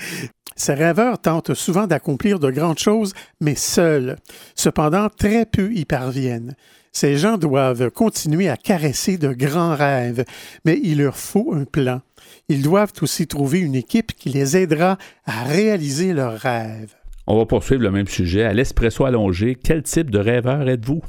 [0.57, 4.17] ces rêveurs tentent souvent d'accomplir de grandes choses, mais seuls.
[4.55, 6.55] Cependant, très peu y parviennent.
[6.93, 10.25] Ces gens doivent continuer à caresser de grands rêves,
[10.65, 12.03] mais il leur faut un plan.
[12.49, 16.95] Ils doivent aussi trouver une équipe qui les aidera à réaliser leurs rêves.
[17.27, 18.45] On va poursuivre le même sujet.
[18.45, 21.01] À l'espresso allongé, quel type de rêveur êtes-vous?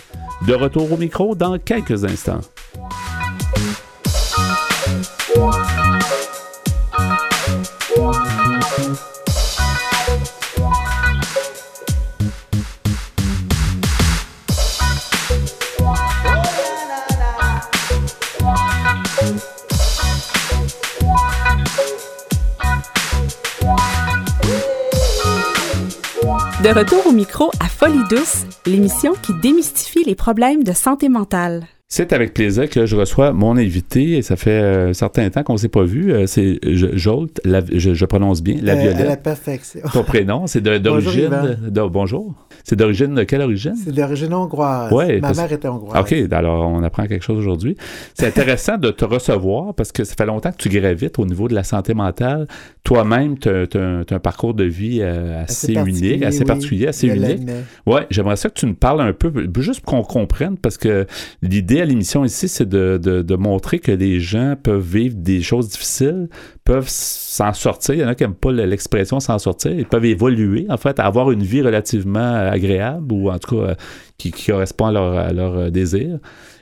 [0.47, 2.41] De retour au micro dans quelques instants.
[26.67, 31.65] De retour au micro à Folie douce, l'émission qui démystifie les problèmes de santé mentale.
[31.89, 35.53] C'est avec plaisir que je reçois mon invité, et ça fait un certain temps qu'on
[35.53, 36.11] ne s'est pas vu.
[36.11, 39.07] Euh, c'est Jolt, je, prononce bien, la Violette.
[39.07, 39.79] la perfection.
[39.93, 41.29] Ton prénom, c'est d'origine.
[41.71, 41.89] Bonjour.
[41.89, 42.35] bonjour.
[42.65, 43.75] C'est d'origine de quelle origine?
[43.81, 44.91] C'est d'origine hongroise.
[44.91, 46.01] Ouais, Ma mère était hongroise.
[46.01, 47.77] OK, alors on apprend quelque chose aujourd'hui.
[48.13, 51.47] C'est intéressant de te recevoir parce que ça fait longtemps que tu gravites au niveau
[51.47, 52.47] de la santé mentale.
[52.83, 53.65] Toi-même, tu as,
[54.11, 57.47] un parcours de vie euh, assez, unique, assez particulier, assez unique.
[57.85, 61.07] Oui, j'aimerais ça que tu nous parles un peu, juste pour qu'on comprenne, parce que
[61.41, 65.69] l'idée à l'émission ici, c'est de, de montrer que les gens peuvent vivre des choses
[65.69, 66.29] difficiles,
[66.63, 67.95] peuvent s'en sortir.
[67.95, 69.71] Il y en a qui n'aiment pas l'expression s'en sortir.
[69.71, 73.75] Ils peuvent évoluer, en fait, avoir une vie relativement agréable ou en tout cas euh,
[74.17, 76.19] qui, correspond à leur, leur euh, désir.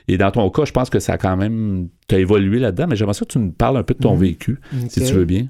[0.08, 1.88] Et dans ton cas, je pense que ça a quand même.
[2.08, 4.14] Tu as évolué là-dedans, mais j'aimerais ça que tu nous parles un peu de ton
[4.14, 4.20] mhm.
[4.20, 5.46] vécu, si tu veux bien.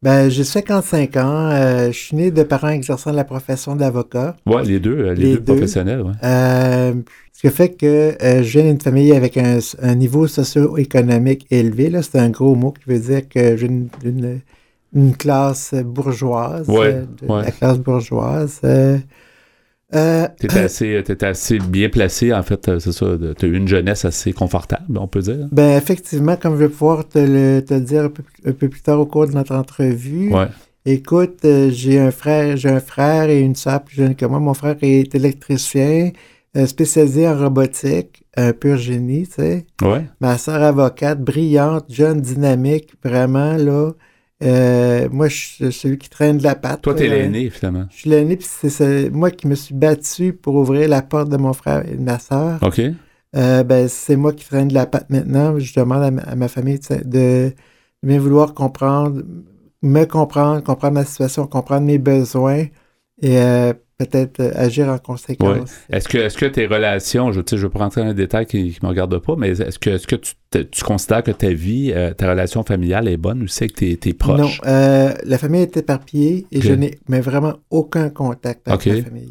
[0.00, 1.50] Ben, j'ai 55 ans.
[1.50, 4.36] Euh, je suis né de parents exerçant la profession d'avocat.
[4.46, 6.02] Oui, les deux, les, deux, professionnels.
[6.02, 6.12] Ouais.
[7.32, 11.90] Ce qui fait que euh, je viens d'une famille avec un, niveau socio-économique élevé.
[12.02, 17.78] C'est un gros mot qui veut dire que j'ai une, classe bourgeoise, euh, la classe
[17.78, 18.60] bourgeoise.
[19.94, 23.06] Euh, Euh, tu étais, assez, assez bien placé, en fait, c'est ça.
[23.38, 25.48] Tu as eu une jeunesse assez confortable, on peut dire.
[25.50, 28.04] Ben, effectivement, comme je vais pouvoir te le, te dire
[28.44, 30.32] un peu, plus tard au cours de notre entrevue.
[30.32, 30.48] Ouais.
[30.84, 34.40] Écoute, euh, j'ai un frère, j'ai un frère et une soeur plus jeune que moi.
[34.40, 36.12] Mon frère est électricien,
[36.56, 39.66] euh, spécialisé en robotique, un pur génie, tu sais.
[39.82, 40.06] Ouais.
[40.20, 43.92] Ma soeur avocate, brillante, jeune, dynamique, vraiment, là.
[44.42, 46.82] Euh, moi, je suis celui qui traîne de la patte.
[46.82, 47.86] Toi, t'es l'aîné, finalement.
[47.90, 51.36] Je suis l'aîné, puis c'est moi qui me suis battu pour ouvrir la porte de
[51.36, 52.58] mon frère et de ma soeur.
[52.62, 52.80] OK.
[53.36, 55.58] Euh, ben, c'est moi qui traîne de la patte maintenant.
[55.58, 57.52] Je demande à ma, famille de
[58.02, 59.22] bien vouloir comprendre,
[59.82, 62.66] me comprendre, comprendre ma situation, comprendre mes besoins.
[63.20, 65.70] Et euh, peut-être euh, agir en conséquence.
[65.90, 68.78] Est-ce que, est que tes relations, je ne veux pas rentrer dans les détails qui
[68.80, 71.92] ne me regardent pas, mais est-ce que, est -ce que tu, considères que ta vie,
[71.92, 74.60] euh, ta relation familiale est bonne aussi avec tes, tes proches?
[74.62, 79.02] Non, euh, la famille est éparpillée et je n'ai mais vraiment aucun contact avec la
[79.02, 79.30] famille.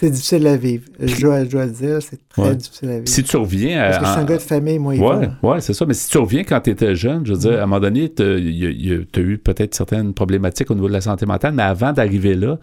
[0.00, 0.84] C'est difficile à vivre.
[0.98, 3.08] Je dois, le dire, c'est très difficile à vivre.
[3.08, 5.60] Si tu reviens à, Parce que je suis un gars de famille, moi, Oui, ouais,
[5.60, 5.84] c'est ça.
[5.84, 8.10] Mais si tu reviens quand tu étais jeune, je veux dire, à un moment donné,
[8.10, 12.34] tu as eu peut-être certaines problématiques au niveau de la santé mentale, mais avant d'arriver
[12.34, 12.58] là,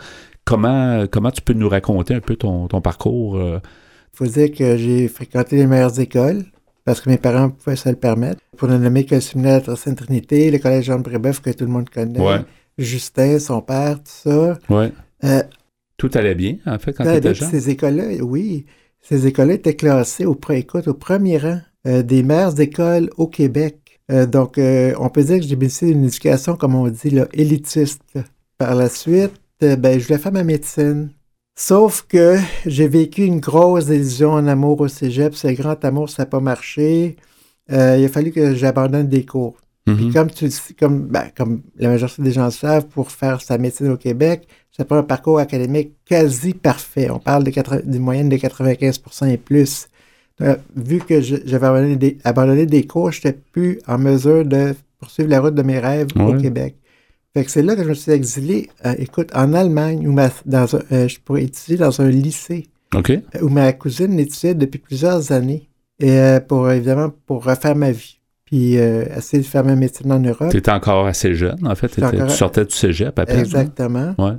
[0.45, 3.37] Comment, comment tu peux nous raconter un peu ton, parcours?
[3.37, 3.59] Il euh?
[4.13, 6.43] faut dire que j'ai fréquenté les meilleures écoles
[6.85, 8.41] parce que mes parents pouvaient se le permettre.
[8.57, 11.71] Pour ne nommer que le séminaire de Sainte-Trinité, le collège Jean Brébeuf que tout le
[11.71, 12.19] monde connaît,
[12.77, 14.57] Justin, son père, tout ça.
[14.69, 14.91] Ouais.
[15.23, 15.43] Euh,
[15.97, 17.49] tout allait bien, en fait, quand tu étais jeune?
[17.49, 18.65] Ces écoles-là, oui.
[18.99, 23.99] Ces écoles-là étaient classées au, écoute, au premier rang euh, des meilleures écoles au Québec.
[24.09, 28.01] donc, on peut dire que j'ai bénéficié d'une éducation, comme on dit, là, élitiste.
[28.57, 29.42] Par la suite, euh,
[29.77, 31.09] ben, je voulais faire ma médecine.
[31.55, 35.35] Sauf que j'ai vécu une grosse désillusion en amour au cégep.
[35.35, 37.17] Ce grand amour, ça n'a pas marché.
[37.71, 39.57] Euh, il a fallu que j'abandonne des cours.
[39.85, 40.13] Puis mhm.
[40.13, 40.49] comme, tu,
[40.79, 44.47] comme, ben, comme la majorité des gens le savent, pour faire sa médecine au Québec,
[44.71, 47.09] ça prend un parcours académique quasi parfait.
[47.09, 49.89] On parle d'une moyenne de 95% et plus.
[50.41, 54.73] Euh, vu que j'avais abandonné des, abandonné des cours, je n'étais plus en mesure de
[54.99, 56.75] poursuivre la route de mes rêves au Québec.
[57.35, 60.29] Fait que c'est là que je me suis exilé, euh, écoute, en Allemagne, où ma,
[60.45, 62.67] dans un, euh, je pourrais étudier dans un lycée.
[62.93, 63.09] OK.
[63.09, 65.67] Euh, où ma cousine étudiait depuis plusieurs années.
[65.99, 68.19] Et pour, évidemment, pour refaire ma vie.
[68.45, 70.49] Puis essayer de faire ma médecine en Europe.
[70.51, 71.87] Tu étais encore assez jeune, en fait.
[71.87, 73.39] tu sortais du cégep à peine.
[73.39, 74.13] Exactement.
[74.17, 74.33] Ouais.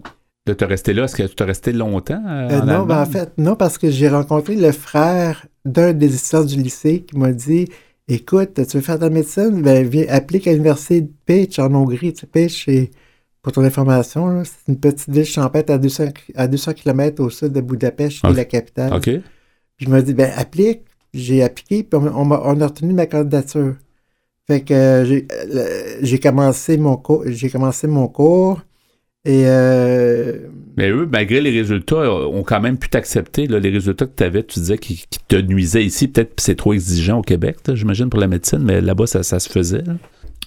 [0.47, 3.33] De te rester là, est-ce que tu es resté longtemps en Non, ben, en fait,
[3.39, 7.67] non, parce que j'ai rencontré le frère d'un des étudiants du lycée qui m'a dit
[8.07, 9.63] Écoute, tu veux faire ta médecine?
[9.63, 12.13] Ben, viens, applique à l'université de Péch en Hongrie.
[12.13, 12.27] Tu
[13.43, 17.53] pour ton information, c'est une petite ville champêtre à 200, à 200 km au sud
[17.53, 18.95] de Budapest, qui est la capitale.
[18.95, 19.03] OK.
[19.03, 19.23] Puis
[19.87, 20.83] je me dit, ben, applique.
[21.13, 23.77] J'ai appliqué, puis on, a, retenu ma candidature.
[24.47, 27.23] Fait que euh, j'ai commencé mon cours.
[27.27, 28.61] J'ai commencé mon cours.
[29.25, 30.39] Et euh,
[30.77, 33.47] Mais eux, malgré les résultats, ont quand même pu t'accepter.
[33.47, 36.09] Les résultats que tu avais, tu disais qui, te nuisaient ici.
[36.09, 39.49] Peut-être que c'est trop exigeant au Québec, j'imagine, pour la médecine, mais là-bas, ça, se
[39.49, 39.85] faisait.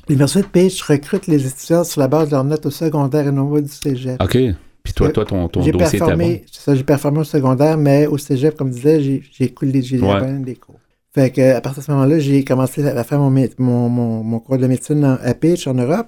[0.08, 3.32] L'Université de Page recrute les étudiants sur la base de leurs notes au secondaire et
[3.32, 4.22] non pas du cégep.
[4.22, 4.38] OK.
[4.84, 6.40] Puis toi, toi ton, ton dossier était bon.
[6.50, 10.40] ça, j'ai performé au secondaire, mais au cégep, comme je disais, j'ai coulé j'ai ouais.
[10.40, 10.80] des cours.
[11.13, 14.58] Fait que, à partir de ce moment-là, j'ai commencé à faire mon, mon, mon, cours
[14.58, 16.08] de médecine à Page en Europe.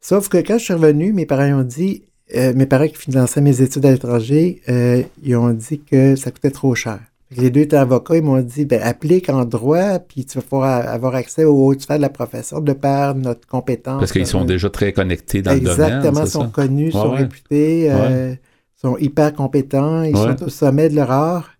[0.00, 3.40] Sauf que quand je suis revenu, mes parents ont dit, euh, mes parents qui finançaient
[3.40, 7.00] mes études à l'étranger, euh, ils ont dit que ça coûtait trop cher.
[7.36, 10.88] Les deux étaient avocats, ils m'ont dit, ben, applique en droit, puis tu vas pouvoir
[10.88, 14.00] avoir accès au haut de la profession de par notre compétence.
[14.00, 15.80] Parce qu'ils sont déjà très connectés dans le domaine.
[15.80, 18.34] Exactement, ils sont connus, sont réputés, euh,
[18.74, 21.50] sont hyper compétents, ils sont au sommet de leur art.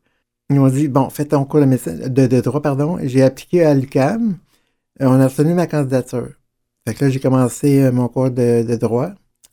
[0.48, 2.98] Ils m'ont dit, bon, fais ton cours de, médecine, de, droit, pardon.
[3.04, 4.38] J'ai appliqué à l'UCAM.
[4.98, 6.30] On a retenu ma candidature.
[6.90, 9.10] Fait que là, j'ai commencé mon cours de, droit.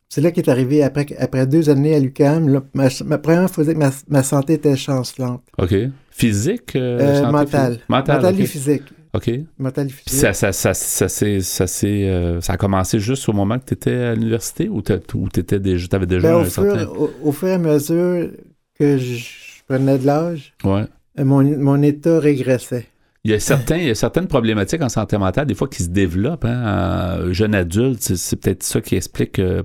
[0.09, 3.71] C'est là qu'est arrivé, après, après deux années à l'UQAM, ma, ma, première fois que
[3.73, 5.43] ma, ma, santé était chancelante.
[5.59, 5.75] OK.
[6.09, 6.75] Physique?
[6.75, 7.79] Euh, euh mental.
[7.89, 8.83] Mental, et physique.
[9.13, 9.29] OK.
[9.59, 10.05] Mental et physique.
[10.05, 13.73] Puis ça, ça, ça, ça, ça, euh, ça a commencé juste au moment que tu
[13.75, 16.79] étais à l'université ou tu avais déjà, ben, un au, certain...
[16.79, 18.31] fur, au, fur et à mesure
[18.79, 19.25] que je,
[19.67, 20.85] prenais de l'âge, ouais.
[21.19, 22.87] Euh, mon, mon état régressait.
[23.23, 25.83] Il y, a certains, il y a certaines problématiques en santé mentale, des fois, qui
[25.83, 26.45] se développent.
[26.45, 29.63] Hein, jeune adulte, c'est peut-être ça qui explique euh,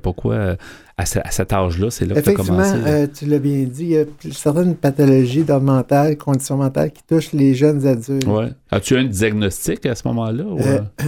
[1.00, 2.74] euh, à, cet âge-là, c'est là, que tu as commencé.
[2.86, 7.02] Euh, tu l'as bien dit, il y a certaines pathologies d'ordre mental, conditions mentales qui
[7.02, 8.26] touchent les jeunes adultes.
[8.26, 8.50] Ouais.
[8.70, 10.44] As-tu un diagnostic à ce moment-là?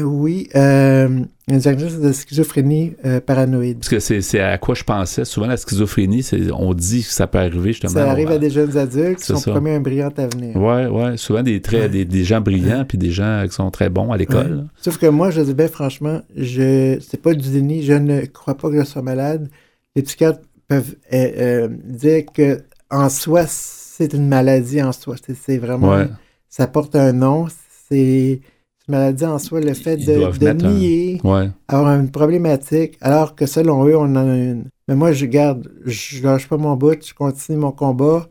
[0.02, 3.78] oui, un diagnostic de schizophrénie euh, paranoïde.
[3.78, 5.26] Parce que c'est à quoi je pensais.
[5.26, 6.26] Souvent, la schizophrénie,
[6.56, 7.92] on dit que ça peut arriver justement.
[7.92, 10.56] Ça arrive à des jeunes adultes qui sont promis un brillant avenir.
[10.56, 11.18] Oui, oui.
[11.18, 14.66] Souvent des, très, des, gens brillants puis des gens qui sont très bons à l'école.
[14.80, 17.82] Sauf que moi, je dis bien franchement, je c'est pas du déni.
[17.82, 19.50] Je ne crois pas que je sois malade.
[19.96, 25.16] Les psychiatres peuvent euh, euh, dire que en soi, c'est une maladie en soi.
[25.34, 26.06] C'est vraiment.
[26.48, 27.46] Ça porte un nom.
[27.88, 28.40] C'est
[28.88, 31.20] une maladie en soi, le fait de, nier,
[31.68, 34.64] avoir une problématique, alors que selon eux, on en a une.
[34.88, 38.28] Mais moi, je garde, je lâche pas mon bout, je continue mon combat.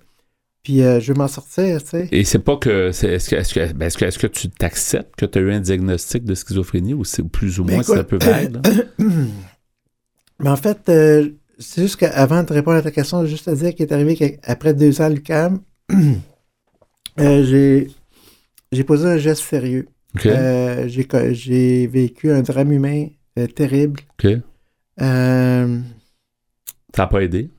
[0.64, 2.08] Puis euh, je vais m'en sortir, tu sais.
[2.12, 2.90] Et c'est pas que.
[2.90, 5.52] Est-ce que, est-ce que, ben, est-ce que, est-ce que, tu t'acceptes que tu as eu
[5.52, 8.60] un diagnostic de schizophrénie ou c'est plus ou ben, moins ça peut vague?
[10.40, 11.30] Mais en fait, euh,
[11.60, 14.74] c'est juste qu'avant de répondre à ta question, juste à dire qu'il est arrivé qu'après
[14.74, 15.62] deux ans à l'UCAM,
[17.20, 17.90] euh, j'ai,
[18.72, 19.88] j'ai posé un geste sérieux.
[20.16, 23.08] j'ai, j'ai vécu un drame humain
[23.56, 24.02] terrible.
[24.24, 24.32] OK.
[24.98, 25.66] ça
[26.98, 27.50] n'a pas aidé?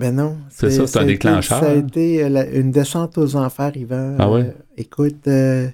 [0.00, 0.38] Ben non.
[0.48, 1.60] C'est ça, c'est un déclencheur.
[1.60, 4.16] ça a été euh, une descente aux enfers, Yvan.
[4.18, 4.30] Ah?
[4.30, 5.28] Euh, écoute.
[5.28, 5.68] Euh,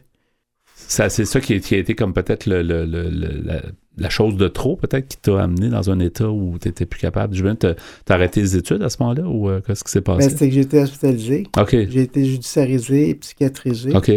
[0.75, 3.63] c'est ça qui a, été comme peut-être le, la,
[4.09, 7.35] chose de trop, peut-être, qui t'a amené dans un état où tu n'étais plus capable.
[7.35, 10.29] Je viens de t'arrêter les études à ce moment-là ou qu'est-ce qui s'est passé?
[10.29, 11.47] Ben, c'est que j'ai été hospitalisé.
[11.59, 11.71] OK.
[11.71, 13.97] J'ai été judiciarisé et psychiatrisé.
[13.97, 14.11] OK.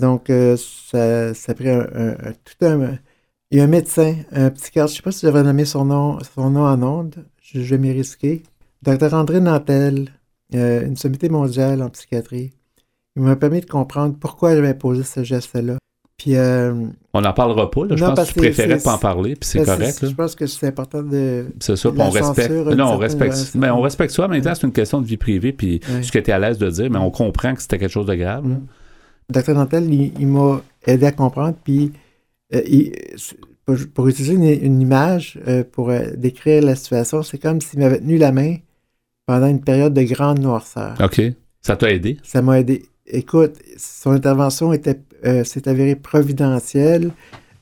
[0.00, 2.98] donc, ça, ça a pris un, tout un.
[3.50, 5.84] Il y a un médecin, un psychiatre, je ne sais pas si j'avais nommé son
[5.84, 8.44] nom, son nom en ondes, je, je vais m'y risquer.
[8.82, 9.12] Dr.
[9.12, 10.08] André Nantel,
[10.54, 12.50] euh, une sommité mondiale en psychiatrie,
[13.16, 15.78] il m'a permis de comprendre pourquoi j'avais posé ce geste-là.
[16.20, 16.74] Puis, euh,
[17.14, 17.96] on n'en parlera pas, là.
[17.96, 20.06] je pense que tu préférais pas en parler, puis c'est correct.
[20.06, 21.46] Je pense que c'est important de.
[21.60, 22.50] C'est ça, on respecte.
[22.50, 23.54] Non, on respecte.
[23.54, 26.30] Mais on respecte ça, mais c'est une question de vie privée, puis ce que tu
[26.30, 28.44] es à l'aise de dire, mais on comprend que c'était quelque chose de grave.
[28.44, 28.66] Mm.
[29.30, 29.54] Dr.
[29.54, 31.92] Nantel, il, m'a aidé à comprendre, puis
[32.52, 32.60] euh,
[33.94, 35.40] pour, utiliser une, image
[35.72, 38.56] pour décrire la situation, c'est comme s'il m'avait tenu la main
[39.24, 40.96] pendant une période de grande noirceur.
[41.02, 41.22] OK.
[41.62, 42.18] Ça t'a aidé?
[42.22, 42.82] Ça m'a aidé.
[43.06, 47.10] Écoute, son intervention était, euh, s'est avérée providentielle.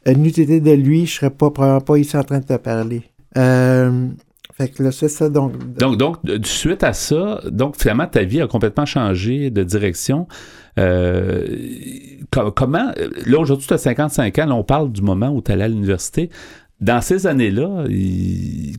[0.06, 2.56] Euh, N'eût été de lui, je serais pas, probablement pas ici en train de te
[2.56, 3.02] parler.
[3.36, 4.08] Euh,
[4.56, 5.28] fait que là, c'est ça.
[5.28, 10.26] Donc, donc, donc, suite à ça, donc finalement, ta vie a complètement changé de direction.
[10.78, 11.46] Euh,
[12.30, 12.92] comment,
[13.26, 15.68] là, aujourd'hui, tu as 55 ans, là, on parle du moment où tu allais à
[15.68, 16.30] l'université
[16.80, 17.84] dans ces années-là,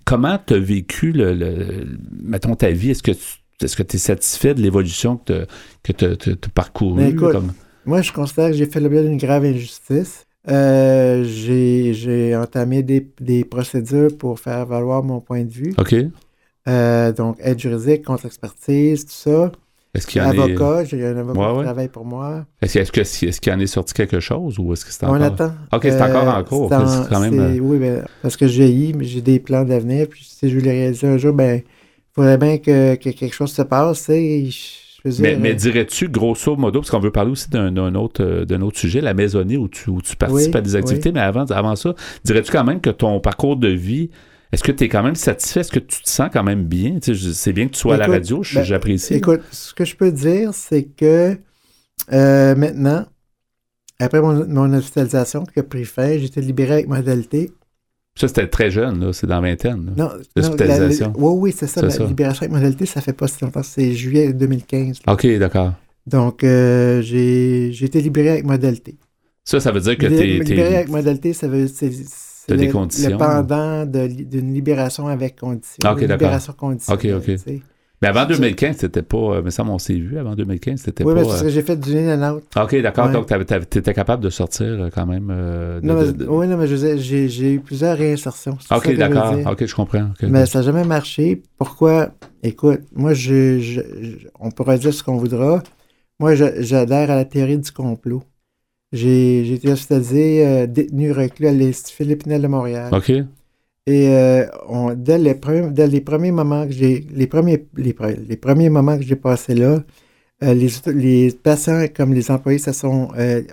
[0.06, 1.86] comment tu as vécu, le,
[2.22, 2.92] mettons, ta vie?
[2.92, 5.46] Est-ce que tu est-ce que tu es satisfait de l'évolution que
[5.84, 7.14] tu as parcourue?
[7.86, 10.26] Moi, je considère que j'ai fait l'objet d'une grave injustice.
[10.48, 15.74] Euh, j'ai entamé des, procédures pour faire valoir mon point de vue.
[15.78, 15.96] OK.
[16.68, 19.52] Euh, donc, aide juridique, contre-expertise, tout ça.
[19.96, 22.46] Est-ce qu'il y en avocat, j'ai un avocat qui travaille pour moi.
[22.62, 25.18] Est-ce est qu'il en est sorti quelque chose ou est-ce que c'est encore...
[25.18, 25.52] On attend.
[25.74, 26.70] OK, c'est encore en cours.
[26.70, 27.40] quand même...
[27.40, 31.08] Euh, oui, ben, parce que j'ai j'ai des plans d'avenir, puis si je voulais réaliser
[31.08, 34.10] un jour, ben, il faudrait bien que, quelque chose se passe,
[35.20, 38.78] mais, mais euh, dirais-tu, grosso modo, parce qu'on veut parler aussi d'un autre, euh, autre
[38.78, 41.96] sujet, la maisonnée où tu, où tu participes à des activités, mais avant, avant ça,
[42.24, 44.10] dirais-tu quand même que ton parcours de vie
[44.52, 45.60] est-ce que tu es quand même satisfait?
[45.60, 46.98] Est-ce que tu te sens quand même bien?
[47.02, 49.14] c'est bien que tu sois à la radio, ben, j'apprécie.
[49.14, 51.38] écoute, ce que je peux dire, c'est que
[52.12, 53.06] euh, maintenant,
[54.00, 57.52] après mon, hospitalisation qui a pris fin, j'ai été libéré avec modalité.
[58.20, 59.94] Ça, c'était très jeune, c'est dans la vingtaine.
[59.96, 61.14] Non, l'hospitalisation.
[61.16, 61.82] Oui, oui, c'est ça.
[61.82, 65.00] La libération avec modalité, ça fait pas si longtemps, c'est juillet 2015.
[65.08, 65.74] OK, d'accord.
[66.06, 68.98] Donc, euh, j'ai été libéré avec modalité.
[69.46, 70.40] Ça, ça veut dire que tu es.
[70.40, 73.12] Libéré avec modalité, ça veut le, des conditions.
[73.12, 75.90] Le pendant d'une libération avec condition.
[75.90, 77.16] OK, Libération conditionnelle.
[77.16, 77.62] OK, OK.
[78.02, 79.18] Mais avant 2015, c'était pas.
[79.18, 80.18] Euh, mais ça, on s'est vu.
[80.18, 81.10] Avant 2015, c'était pas.
[81.10, 82.44] Oui, parce que euh, j'ai fait du in and out.
[82.56, 83.10] OK, d'accord.
[83.10, 85.28] Donc, tu étais capable de sortir euh, quand même.
[85.84, 88.58] non, mais, Oui, non, mais j'ai eu plusieurs réinsertions.
[88.72, 89.36] OK, d'accord.
[89.52, 90.10] OK, je comprends.
[90.24, 91.42] mais ça n'a jamais marché.
[91.58, 92.10] Pourquoi?
[92.42, 93.82] Écoute, moi, je,
[94.40, 95.62] on pourrait dire ce qu'on voudra.
[96.20, 98.24] Moi, j'adhère à la théorie du complot.
[98.92, 102.90] J'ai été hospitalisé, euh, détenu reclus à l'Institut Philippe de Montréal.
[102.92, 103.12] OK.
[103.90, 107.96] Et euh, on, dès, les premiers, dès, les premiers moments que j'ai les premiers, les,
[108.28, 109.80] les, premiers moments que j'ai passés là,
[110.44, 113.08] euh, les, les, patients comme les employés, ça sont,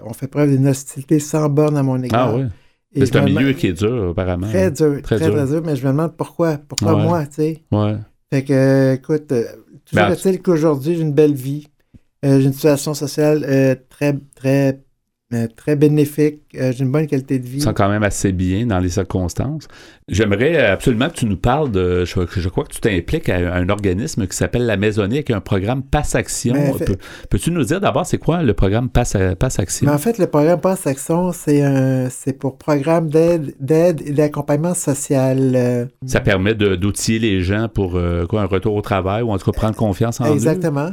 [0.05, 2.35] ont fait preuve d'une hostilité sans borne à mon égard.
[2.35, 3.07] Ah oui.
[3.07, 4.47] C'est un milieu qui est dur, apparemment.
[4.49, 5.63] Très dur, très, très, dur.
[5.65, 6.59] mais je me demande pourquoi.
[6.59, 7.63] Pourquoi moi, tu sais?
[7.73, 7.95] Ouais.
[8.29, 9.33] Fait que, écoute,
[9.87, 11.67] toujours est-il qu'aujourd'hui, j'ai une belle vie.
[12.23, 14.83] j'ai une situation sociale très, très
[15.35, 16.43] euh, très bénéfique.
[16.55, 17.61] Euh, j'ai une bonne qualité de vie.
[17.61, 19.67] Ça quand même assez bien dans les circonstances.
[20.07, 22.05] J'aimerais absolument que tu nous parles de.
[22.05, 25.83] Je, crois que tu t'impliques à un, organisme qui s'appelle La Maisonnée avec un programme
[25.83, 26.55] Passe Action.
[27.29, 29.91] Peux, tu nous dire d'abord c'est quoi le programme Passe, Passe Action?
[29.91, 35.55] en fait, le programme Passe Action, c'est pour programme d'aide et d'accompagnement social.
[35.57, 35.87] Euh.
[36.07, 37.99] Ça permet d'outiller les gens pour
[38.29, 40.91] quoi, un retour au travail ou en tout cas prendre confiance en Exactement.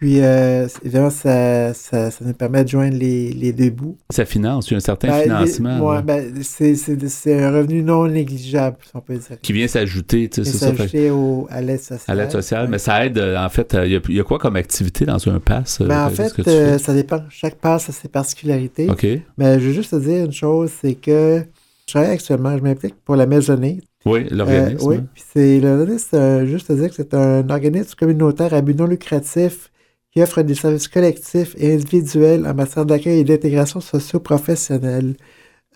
[0.00, 3.96] Puis, euh, évidemment, ça, ça, ça, nous permet de joindre les, les deux bouts.
[4.10, 5.78] Ça finance, un certain ben, financement.
[5.80, 9.40] Oui, ben, c'est un revenu non négligeable, si on peut dire.
[9.40, 10.74] Qui vient s'ajouter, tu sais, c'est ça.
[10.74, 11.10] s'ajouter
[11.48, 12.00] à l'aide sociale.
[12.06, 14.24] À l'aide sociale, mais ça aide, euh, en fait, il y, a, il y, a,
[14.24, 15.80] quoi comme activité dans un pass?
[15.80, 17.22] Ben, en fait, ça dépend.
[17.30, 18.90] Chaque pass a ses particularités.
[18.90, 19.06] OK.
[19.38, 21.44] Mais je veux juste te dire une chose, c'est que
[21.86, 23.80] je travaille actuellement, je m'implique pour la maisonnée.
[24.04, 24.86] Oui, l'organisme.
[24.86, 28.86] oui, puis c'est l'organisme, juste te dire que c'est un organisme communautaire à but non
[28.86, 29.70] lucratif
[30.14, 35.16] qui offre des services collectifs et individuels en matière d'accueil et d'intégration socio-professionnelle.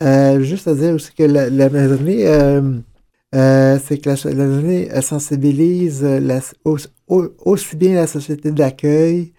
[0.00, 2.78] Euh, juste à dire aussi que la, maisonnée, euh,
[3.34, 6.06] euh, c'est que la, maisonnée sensibilise
[6.64, 9.32] aussi, bien la société d'accueil,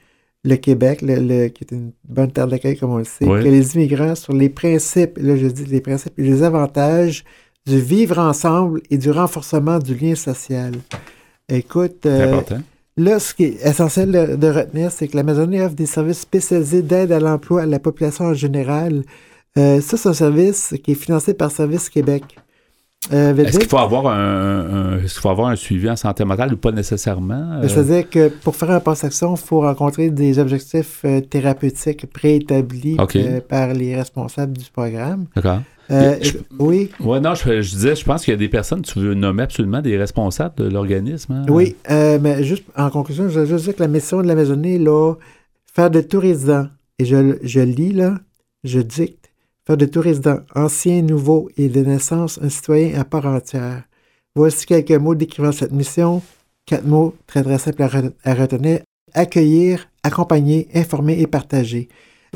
[0.44, 3.76] le Québec, le, qui est une bonne terre d'accueil comme on le sait, que les
[3.76, 7.24] immigrants sur les principes, là je dis les principes et les avantages
[7.66, 10.74] du vivre ensemble et du renforcement du lien social.
[11.48, 12.62] Écoute, important.
[13.00, 16.82] Là, ce qui est essentiel de, retenir, c'est que la maisonnée offre des services spécialisés
[16.82, 19.04] d'aide à l'emploi à la population en général.
[19.58, 22.24] Euh, ça, c'est un service qui est financé par Service Québec.
[23.12, 26.72] Euh, est-ce qu'il faut, avoir un, faut avoir un suivi en santé mentale ou pas
[26.72, 27.60] nécessairement?
[27.64, 27.68] Euh?
[27.68, 32.98] C'est-à-dire que pour faire un passe-action, il faut rencontrer des objectifs thérapeutiques préétablis
[33.48, 35.26] par les responsables du programme.
[35.36, 35.62] D'accord.
[35.92, 36.18] Euh,
[36.60, 36.90] oui.
[37.00, 39.82] Ouais, non, je, disais, je pense qu'il y a des personnes, tu veux nommer absolument
[39.82, 41.34] des responsables de l'organisme.
[41.34, 41.46] Hein?
[41.50, 44.36] Oui, euh, mais juste en conclusion, je veux juste dire que la mission de la
[44.36, 45.16] maisonnée, là,
[45.74, 46.68] faire de tout résident,
[47.00, 48.16] et je, je lis là,
[48.64, 49.19] je dicte,
[49.70, 53.84] faire de tout résident, ancien, nouveau et de naissance, un citoyen à part entière.
[54.36, 56.24] Voici quelques mots décrivant cette mission.
[56.66, 58.80] Quatre mots très très simples à, retenir.
[59.14, 61.88] Accueillir, accompagner, informer et partager.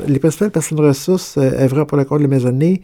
[0.06, 2.82] Les principales personnes ressources euh, œuvrant pour le compte de la maisonnée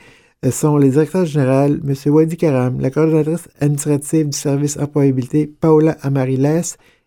[0.50, 1.94] sont les directeurs généraux, M.
[2.06, 6.62] Wadi Karam, la coordonnatrice administrative du service employabilité, Paola Amariles,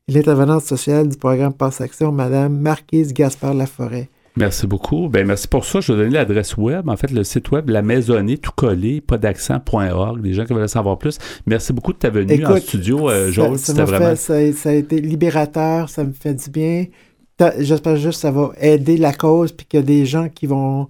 [0.07, 4.09] et l'intervenante sociale du programme Passe Action, Mme Marquise Gaspard Laforêt.
[4.35, 5.09] Merci beaucoup.
[5.09, 5.79] Ben, merci pour ça.
[5.79, 9.17] Je vais donner l'adresse web, en fait, le site web, la maisonnée, tout collé, pas
[9.17, 10.21] d'accent.org.
[10.21, 11.19] Des gens qui veulent savoir plus.
[11.45, 14.15] Merci beaucoup de ta venue en studio, euh, Ça, vraiment...
[14.15, 16.85] ça, a été libérateur, ça me fait du bien.
[17.59, 20.47] J'espère juste que ça va aider la cause, puis qu'il y a des gens qui
[20.47, 20.87] vont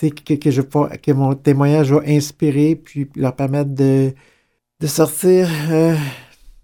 [0.00, 4.12] que, que, je, que mon témoignage va inspirer, puis leur permettre de,
[4.80, 5.94] de sortir euh,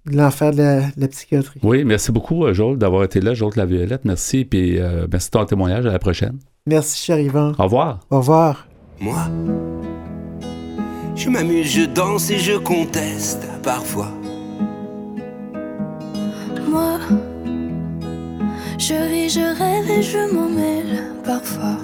[0.07, 1.61] de l'enfer de, la, psychiatrie.
[1.63, 4.05] Oui, merci beaucoup, euh, Joel, d'avoir été là, Joel Violette.
[4.05, 5.87] Merci, puis euh, merci de ton témoignage.
[5.87, 6.39] À la prochaine.
[6.67, 7.53] Merci, cher Yvan.
[7.59, 8.01] Au revoir.
[8.11, 8.67] Au revoir.
[9.01, 9.29] Moi,
[11.17, 14.11] je m'amuse, je danse et je conteste parfois.
[16.69, 16.99] Moi,
[18.79, 21.79] je vis, je rêve et je m'en mêle parfois.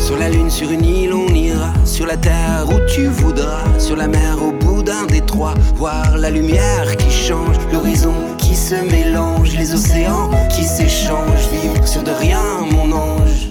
[0.00, 1.72] Sur la lune, sur une île, on ira.
[1.84, 3.62] Sur la terre où tu voudras.
[3.78, 5.54] Sur la mer, au bout d'un détroit.
[5.76, 7.56] Voir la lumière qui change.
[7.72, 9.54] L'horizon qui se mélange.
[9.56, 11.48] Les océans qui s'échangent.
[11.52, 12.42] Vivre sur de rien,
[12.72, 13.50] mon ange.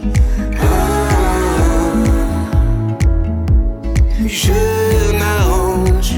[0.59, 1.93] Ah,
[4.27, 4.51] je
[5.17, 6.15] m'arrange.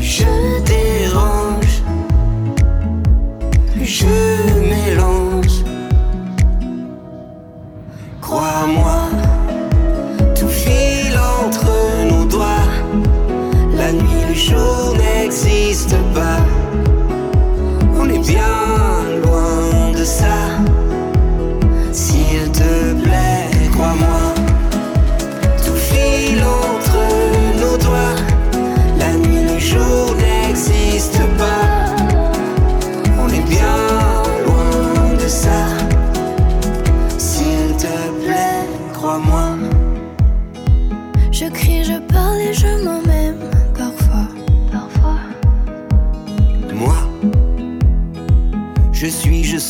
[0.00, 0.24] Je
[0.64, 1.82] dérange.
[3.82, 4.23] Je
[20.04, 20.43] loin de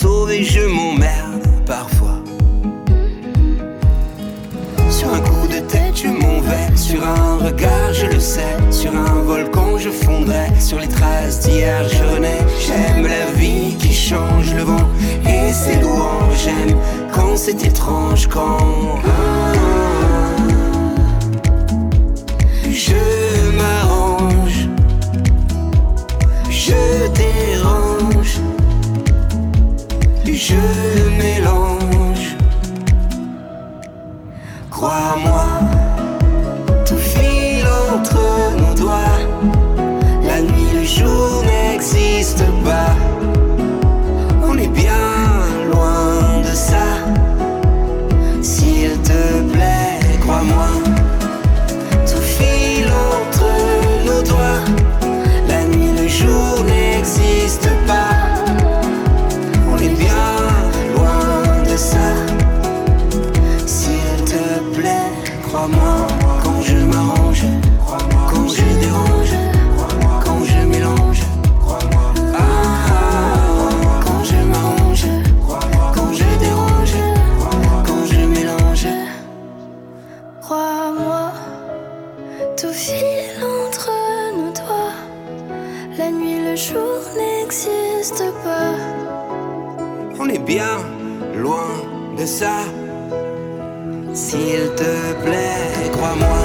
[0.05, 2.19] suis, je m'emmerde parfois.
[4.91, 6.77] Sur un coup de tête, je m'en vais.
[6.77, 8.57] Sur un regard, je le sais.
[8.71, 10.49] Sur un volcan, je fondrai.
[10.61, 12.43] Sur les traces d'hier, je renais.
[12.61, 14.89] J'aime la vie qui change le vent
[15.27, 16.45] et ses louanges.
[16.45, 16.77] J'aime
[17.13, 18.99] quand c'est étrange, quand.
[22.71, 24.69] Je m'arrange,
[26.51, 27.34] je dérange,
[30.47, 30.57] je
[31.19, 32.37] mélange.
[34.71, 35.47] Crois-moi,
[92.41, 92.65] ça.
[94.13, 96.43] S'il te plaît, crois-moi,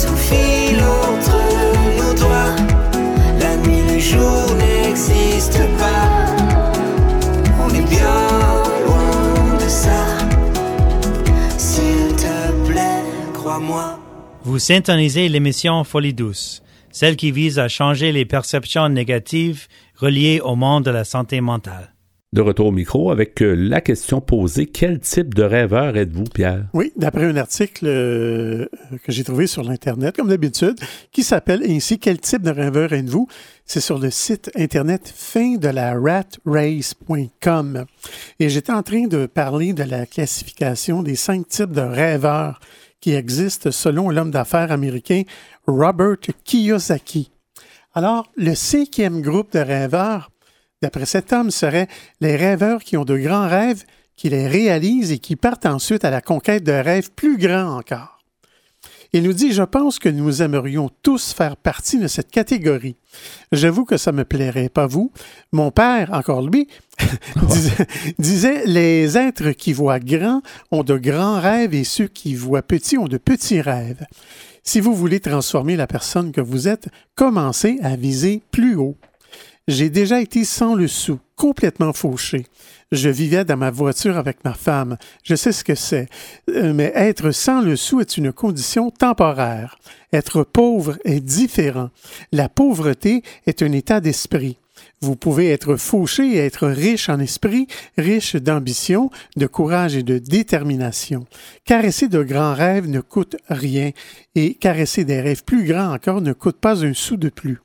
[0.00, 1.38] tout file entre
[1.98, 2.54] nos doigts.
[3.40, 6.06] La nuit, le jour n'existe pas.
[7.64, 8.18] On est bien
[8.86, 10.02] loin de ça.
[11.58, 13.02] S'il te plaît,
[13.32, 13.98] crois-moi.
[14.44, 20.54] Vous syntonisez l'émission Folie douce, celle qui vise à changer les perceptions négatives reliées au
[20.54, 21.93] monde de la santé mentale.
[22.34, 26.66] De retour au micro avec euh, la question posée quel type de rêveur êtes-vous, Pierre?
[26.72, 28.66] Oui, d'après un article euh,
[29.04, 30.74] que j'ai trouvé sur l'Internet, comme d'habitude,
[31.12, 33.28] qui s'appelle ainsi Quel type de rêveur êtes-vous?
[33.64, 37.84] C'est sur le site Internet fin de la ratrace.com.
[38.40, 42.58] Et j'étais en train de parler de la classification des cinq types de rêveurs
[43.00, 45.22] qui existent selon l'homme d'affaires américain
[45.68, 47.30] Robert Kiyosaki.
[47.96, 50.32] Alors, le cinquième groupe de rêveurs
[50.84, 51.88] d'après cet homme, seraient
[52.20, 53.84] les rêveurs qui ont de grands rêves,
[54.16, 58.18] qui les réalisent et qui partent ensuite à la conquête de rêves plus grands encore.
[59.14, 62.96] Il nous dit, je pense que nous aimerions tous faire partie de cette catégorie.
[63.50, 65.10] J'avoue que ça me plairait, pas vous.
[65.52, 66.68] Mon père, encore lui,
[67.48, 67.86] disait,
[68.18, 72.98] disait, les êtres qui voient grand ont de grands rêves et ceux qui voient petits
[72.98, 74.04] ont de petits rêves.
[74.64, 78.96] Si vous voulez transformer la personne que vous êtes, commencez à viser plus haut.
[79.66, 82.44] J'ai déjà été sans le sou, complètement fauché.
[82.92, 84.98] Je vivais dans ma voiture avec ma femme.
[85.22, 86.08] Je sais ce que c'est.
[86.50, 89.78] Euh, mais être sans le sou est une condition temporaire.
[90.12, 91.88] Être pauvre est différent.
[92.30, 94.58] La pauvreté est un état d'esprit.
[95.00, 100.18] Vous pouvez être fauché et être riche en esprit, riche d'ambition, de courage et de
[100.18, 101.24] détermination.
[101.64, 103.92] Caresser de grands rêves ne coûte rien
[104.34, 107.60] et caresser des rêves plus grands encore ne coûte pas un sou de plus.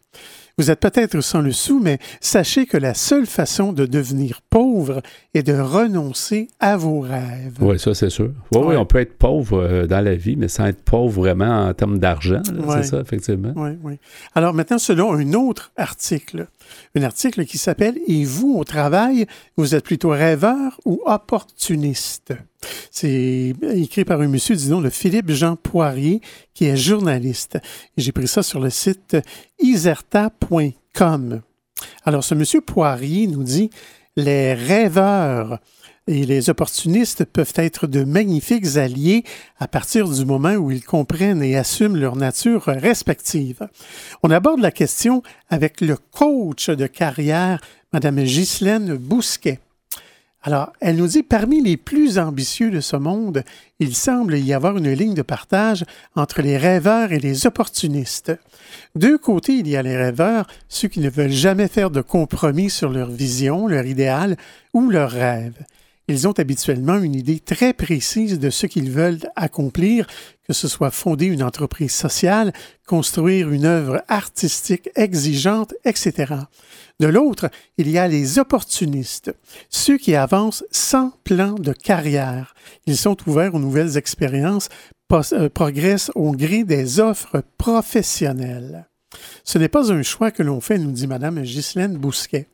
[0.60, 5.01] Vous êtes peut-être sans le sou, mais sachez que la seule façon de devenir pauvre
[5.34, 7.55] est de renoncer à vos rêves.
[7.62, 8.32] Oui, ça c'est sûr.
[8.51, 11.68] Oui, oui, on peut être pauvre euh, dans la vie, mais sans être pauvre vraiment
[11.68, 12.41] en termes d'argent.
[12.43, 13.53] C'est ça, effectivement.
[13.55, 13.99] Oui, oui.
[14.36, 16.47] Alors maintenant, selon un autre article,
[16.95, 19.26] un article qui s'appelle Et vous, au travail,
[19.57, 22.34] vous êtes plutôt rêveur ou opportuniste?
[22.91, 26.22] C'est écrit par un monsieur, disons, le Philippe Jean Poirier,
[26.53, 27.57] qui est journaliste.
[27.97, 29.17] J'ai pris ça sur le site
[29.61, 31.41] iserta.com.
[32.03, 33.70] Alors, ce monsieur Poirier nous dit
[34.15, 35.59] les rêveurs
[36.10, 39.24] et les opportunistes peuvent être de magnifiques alliés
[39.60, 43.68] à partir du moment où ils comprennent et assument leur nature respective.
[44.24, 47.62] On aborde la question avec le coach de carrière,
[47.93, 49.60] Mme Ghislaine Bousquet.
[50.41, 53.43] Alors, elle nous dit, parmi les plus ambitieux de ce monde,
[53.80, 55.86] il semble y avoir une ligne de partage
[56.16, 58.32] entre les rêveurs et les opportunistes.
[58.95, 62.72] Deux côtés, il y a les rêveurs, ceux qui ne veulent jamais faire de compromis
[62.72, 64.38] sur leur vision, leur idéal
[64.74, 65.53] ou leur rêve.
[66.10, 70.07] Ils ont habituellement une idée très précise de ce qu'ils veulent accomplir,
[70.43, 72.51] que ce soit fonder une entreprise sociale,
[72.88, 76.34] construire une œuvre artistique exigeante, etc.
[76.99, 79.36] De l'autre, il y a les opportunistes,
[79.70, 82.55] ceux qui avancent sans plan de carrière.
[82.88, 84.70] Ils sont ouverts aux nouvelles expériences,
[85.12, 88.89] euh, progressent au gré des offres professionnelles.
[89.43, 92.47] Ce n'est pas un choix que l'on fait, nous dit Mme Ghislaine Bousquet.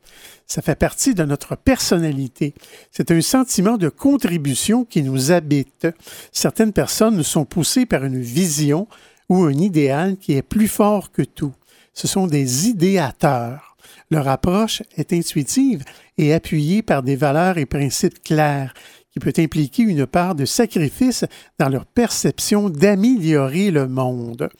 [0.46, 2.54] Ça fait partie de notre personnalité.
[2.92, 5.88] C'est un sentiment de contribution qui nous habite.
[6.30, 8.86] Certaines personnes sont poussées par une vision
[9.28, 11.52] ou un idéal qui est plus fort que tout.
[11.94, 13.76] Ce sont des idéateurs.
[14.10, 15.82] Leur approche est intuitive
[16.16, 18.72] et appuyée par des valeurs et principes clairs,
[19.16, 21.24] qui peut impliquer une part de sacrifice
[21.58, 24.50] dans leur perception d'améliorer le monde.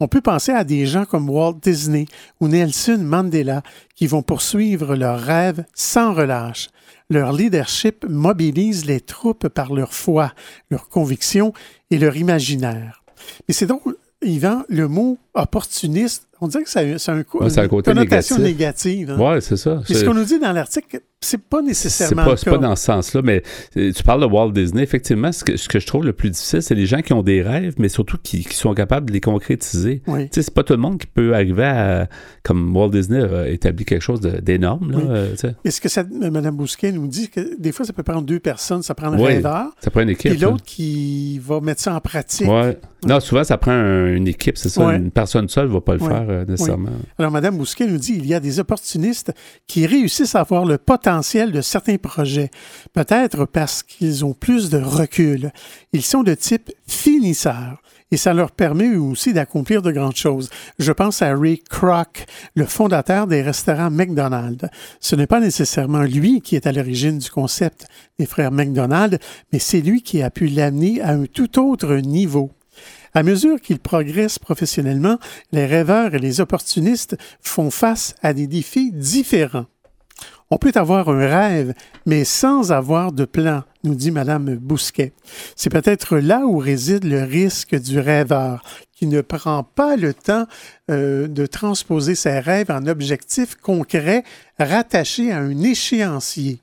[0.00, 2.06] On peut penser à des gens comme Walt Disney
[2.40, 3.62] ou Nelson Mandela
[3.94, 6.70] qui vont poursuivre leurs rêves sans relâche.
[7.10, 10.32] Leur leadership mobilise les troupes par leur foi,
[10.70, 11.52] leur conviction
[11.90, 13.04] et leur imaginaire.
[13.46, 13.82] Mais c'est donc
[14.22, 17.24] Yvan, le mot opportuniste on dirait que ça, a un, un
[17.68, 19.10] côté connotation négative.
[19.10, 19.16] Hein.
[19.18, 19.80] Oui, c'est ça.
[19.88, 22.36] Et ce qu'on nous dit dans l'article, c'est pas nécessairement.
[22.36, 23.42] C'est pas, pas dans ce sens-là, mais
[23.76, 24.82] euh, tu parles de Walt Disney.
[24.82, 27.22] Effectivement, ce que, ce que je trouve le plus difficile, c'est les gens qui ont
[27.22, 30.02] des rêves, mais surtout qui, qui sont capables de les concrétiser.
[30.06, 30.24] Oui.
[30.24, 32.08] Tu sais, c'est pas tout le monde qui peut arriver à,
[32.42, 34.92] comme Walt Disney a établi quelque chose d'énorme.
[34.94, 35.02] Oui.
[35.08, 35.34] Euh,
[35.64, 38.40] mais ce que ça, Mme Bousquet nous dit, que des fois, ça peut prendre deux
[38.40, 38.82] personnes.
[38.82, 39.68] Ça prend un rêveur.
[39.80, 40.32] Ça prend une équipe.
[40.32, 42.46] Et l'autre qui va mettre ça en pratique.
[42.48, 42.72] Oui.
[43.06, 43.72] Non, souvent, ça prend
[44.06, 44.94] une équipe, c'est ça.
[44.94, 46.90] Une personne seule ne va pas le faire euh, nécessairement.
[47.18, 49.32] Alors, Mme Bousquet nous dit il y a des opportunistes
[49.66, 52.50] qui réussissent à voir le potentiel de certains projets,
[52.92, 55.52] peut-être parce qu'ils ont plus de recul.
[55.92, 57.80] Ils sont de type finisseur
[58.12, 60.48] et ça leur permet aussi d'accomplir de grandes choses.
[60.78, 64.68] Je pense à Ray Kroc, le fondateur des restaurants McDonald's.
[65.00, 67.86] Ce n'est pas nécessairement lui qui est à l'origine du concept
[68.18, 69.18] des frères McDonald's,
[69.52, 72.52] mais c'est lui qui a pu l'amener à un tout autre niveau.
[73.16, 75.18] À mesure qu'ils progressent professionnellement,
[75.50, 79.64] les rêveurs et les opportunistes font face à des défis différents.
[80.50, 81.72] On peut avoir un rêve,
[82.04, 85.14] mais sans avoir de plan, nous dit Madame Bousquet.
[85.56, 88.62] C'est peut-être là où réside le risque du rêveur,
[88.92, 90.44] qui ne prend pas le temps
[90.90, 94.24] euh, de transposer ses rêves en objectifs concrets
[94.58, 96.60] rattachés à un échéancier.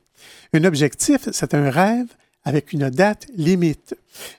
[0.53, 2.13] Un objectif, c'est un rêve
[2.45, 3.95] avec une date limite.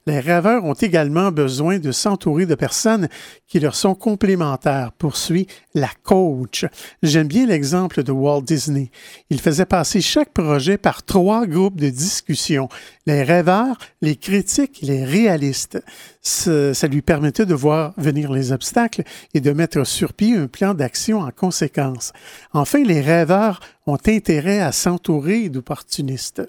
[0.06, 3.08] Les rêveurs ont également besoin de s'entourer de personnes
[3.48, 6.64] qui leur sont complémentaires, poursuit la coach.
[7.02, 8.90] J'aime bien l'exemple de Walt Disney.
[9.30, 12.68] Il faisait passer chaque projet par trois groupes de discussion,
[13.06, 15.82] les rêveurs, les critiques et les réalistes.
[16.22, 19.02] Ça lui permettait de voir venir les obstacles
[19.34, 22.12] et de mettre sur pied un plan d'action en conséquence.
[22.52, 26.42] Enfin, les rêveurs ont intérêt à s'entourer d'opportunistes.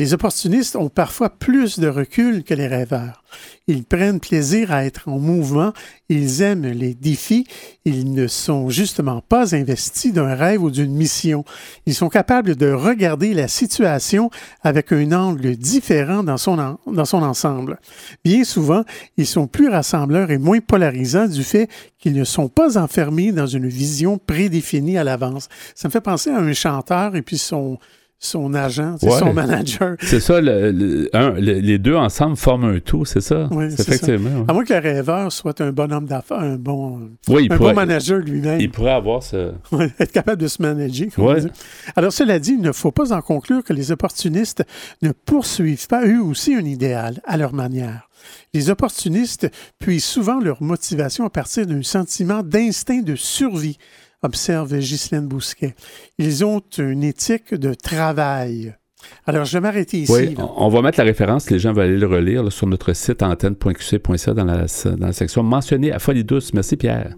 [0.00, 3.24] Les opportunistes ont parfois plus de recul que les rêveurs.
[3.66, 5.72] Ils prennent plaisir à être en mouvement,
[6.08, 7.48] ils aiment les défis,
[7.84, 11.44] ils ne sont justement pas investis d'un rêve ou d'une mission.
[11.84, 14.30] Ils sont capables de regarder la situation
[14.62, 17.80] avec un angle différent dans son, dans son ensemble.
[18.24, 18.84] Bien souvent,
[19.16, 21.68] ils sont plus rassembleurs et moins polarisants du fait
[21.98, 25.48] qu'ils ne sont pas enfermés dans une vision prédéfinie à l'avance.
[25.74, 27.78] Ça me fait penser à un chanteur et puis son,
[28.20, 29.96] son agent, son manager.
[30.00, 33.48] C'est ça, les deux ensemble forment un tout, c'est ça?
[33.50, 34.44] Oui, c'est effectivement.
[34.48, 38.18] À moins que le rêveur soit un bon homme d'affaires, un bon, un bon manager
[38.18, 38.60] lui-même.
[38.60, 39.52] Il pourrait avoir ce...
[39.98, 41.08] être capable de se manager.
[41.94, 44.64] Alors, cela dit, il ne faut pas en conclure que les opportunistes
[45.02, 48.08] ne poursuivent pas eux aussi un idéal à leur manière.
[48.52, 49.48] Les opportunistes
[49.78, 53.78] puisent souvent leur motivation à partir d'un sentiment d'instinct de survie
[54.22, 55.74] observe Ghislaine Bousquet.
[56.18, 58.74] Ils ont une éthique de travail.
[59.26, 60.12] Alors, je vais m'arrêter ici.
[60.12, 63.22] Oui, on va mettre la référence, les gens veulent aller le relire sur notre site
[63.22, 64.66] antenne.qc.ca dans la,
[64.96, 66.52] dans la section mentionnée à Folie douce.
[66.52, 67.14] Merci, Pierre.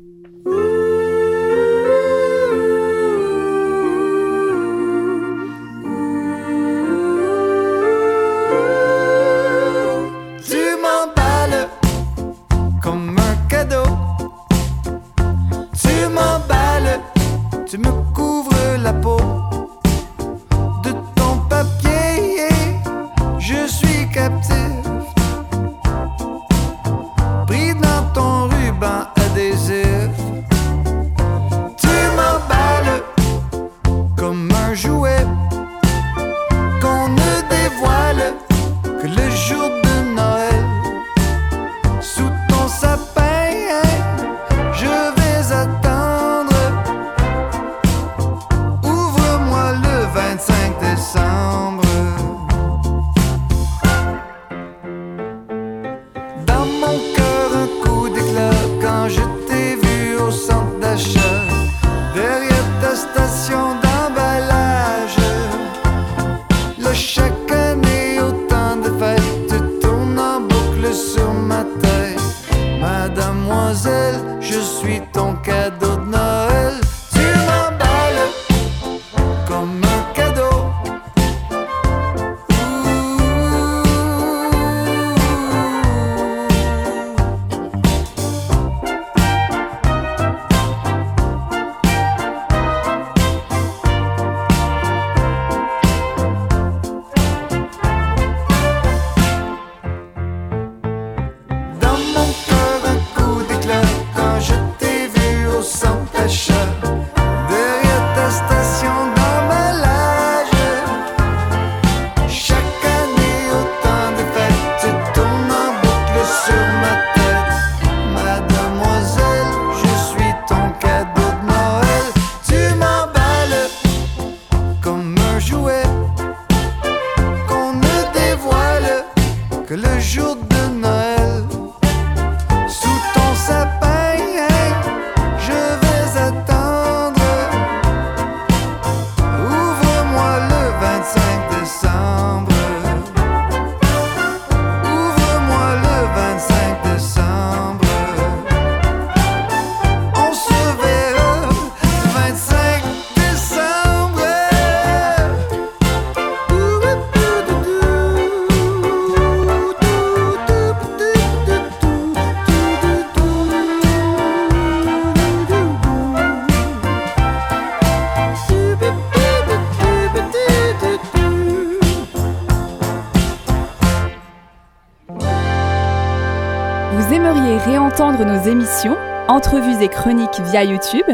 [179.28, 181.06] Entrevues et chroniques via YouTube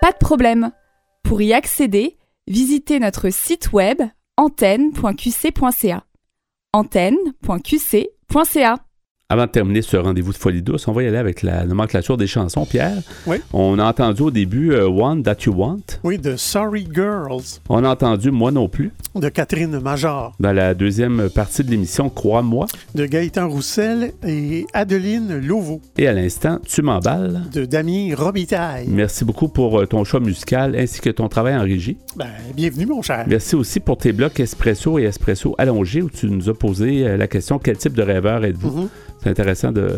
[0.00, 0.72] Pas de problème.
[1.22, 4.02] Pour y accéder, visitez notre site web
[4.36, 6.04] antenne.qc.ca.
[6.74, 8.83] antenne.qc.ca.
[9.30, 12.18] Avant de terminer ce rendez-vous de folie douce, on va y aller avec la nomenclature
[12.18, 12.66] des chansons.
[12.66, 13.38] Pierre, oui.
[13.54, 15.80] on a entendu au début euh, One That You Want.
[16.02, 17.40] Oui, de Sorry Girls.
[17.70, 18.92] On a entendu Moi non plus.
[19.14, 20.34] De Catherine Major.
[20.40, 22.66] Dans la deuxième partie de l'émission Crois-moi.
[22.94, 25.80] De Gaëtan Roussel et Adeline Louveau.
[25.96, 27.44] Et à l'instant, Tu m'emballes.
[27.50, 28.88] De Damien Robitaille.
[28.88, 31.96] Merci beaucoup pour euh, ton choix musical ainsi que ton travail en régie.
[32.14, 33.24] Ben, bienvenue, mon cher.
[33.26, 37.16] Merci aussi pour tes blocs Espresso et Espresso allongés où tu nous as posé euh,
[37.16, 38.82] la question quel type de rêveur êtes-vous?
[38.82, 38.88] Mm-hmm.
[39.24, 39.88] C'est intéressant de.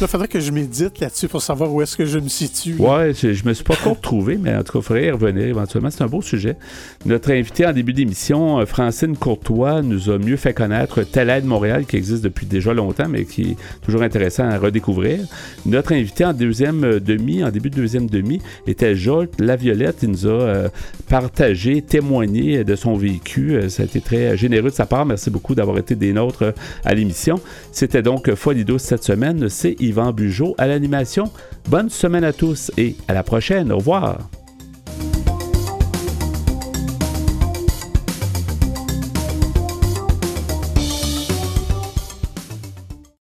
[0.00, 2.76] Il faudrait que je médite là-dessus pour savoir où est-ce que je me situe.
[2.78, 5.10] Ouais, je, je me suis pas encore trouvé, mais en tout cas, il faudrait y
[5.10, 5.90] revenir éventuellement.
[5.90, 6.56] C'est un beau sujet.
[7.04, 11.84] Notre invité en début d'émission, euh, Francine Courtois, nous a mieux fait connaître Telle Montréal,
[11.84, 15.18] qui existe depuis déjà longtemps, mais qui est toujours intéressant à redécouvrir.
[15.64, 20.04] Notre invité en deuxième euh, demi, en début de deuxième demi, était Jolt Laviolette.
[20.04, 20.68] Il nous a euh,
[21.08, 23.58] partagé, témoigné de son vécu.
[23.68, 25.04] Ça a été très généreux de sa part.
[25.06, 27.40] Merci beaucoup d'avoir été des nôtres à l'émission.
[27.72, 28.32] C'était donc
[28.78, 31.30] Cette semaine, c'est Yvan Bugeaud à l'animation.
[31.68, 33.72] Bonne semaine à tous et à la prochaine.
[33.72, 34.28] Au revoir.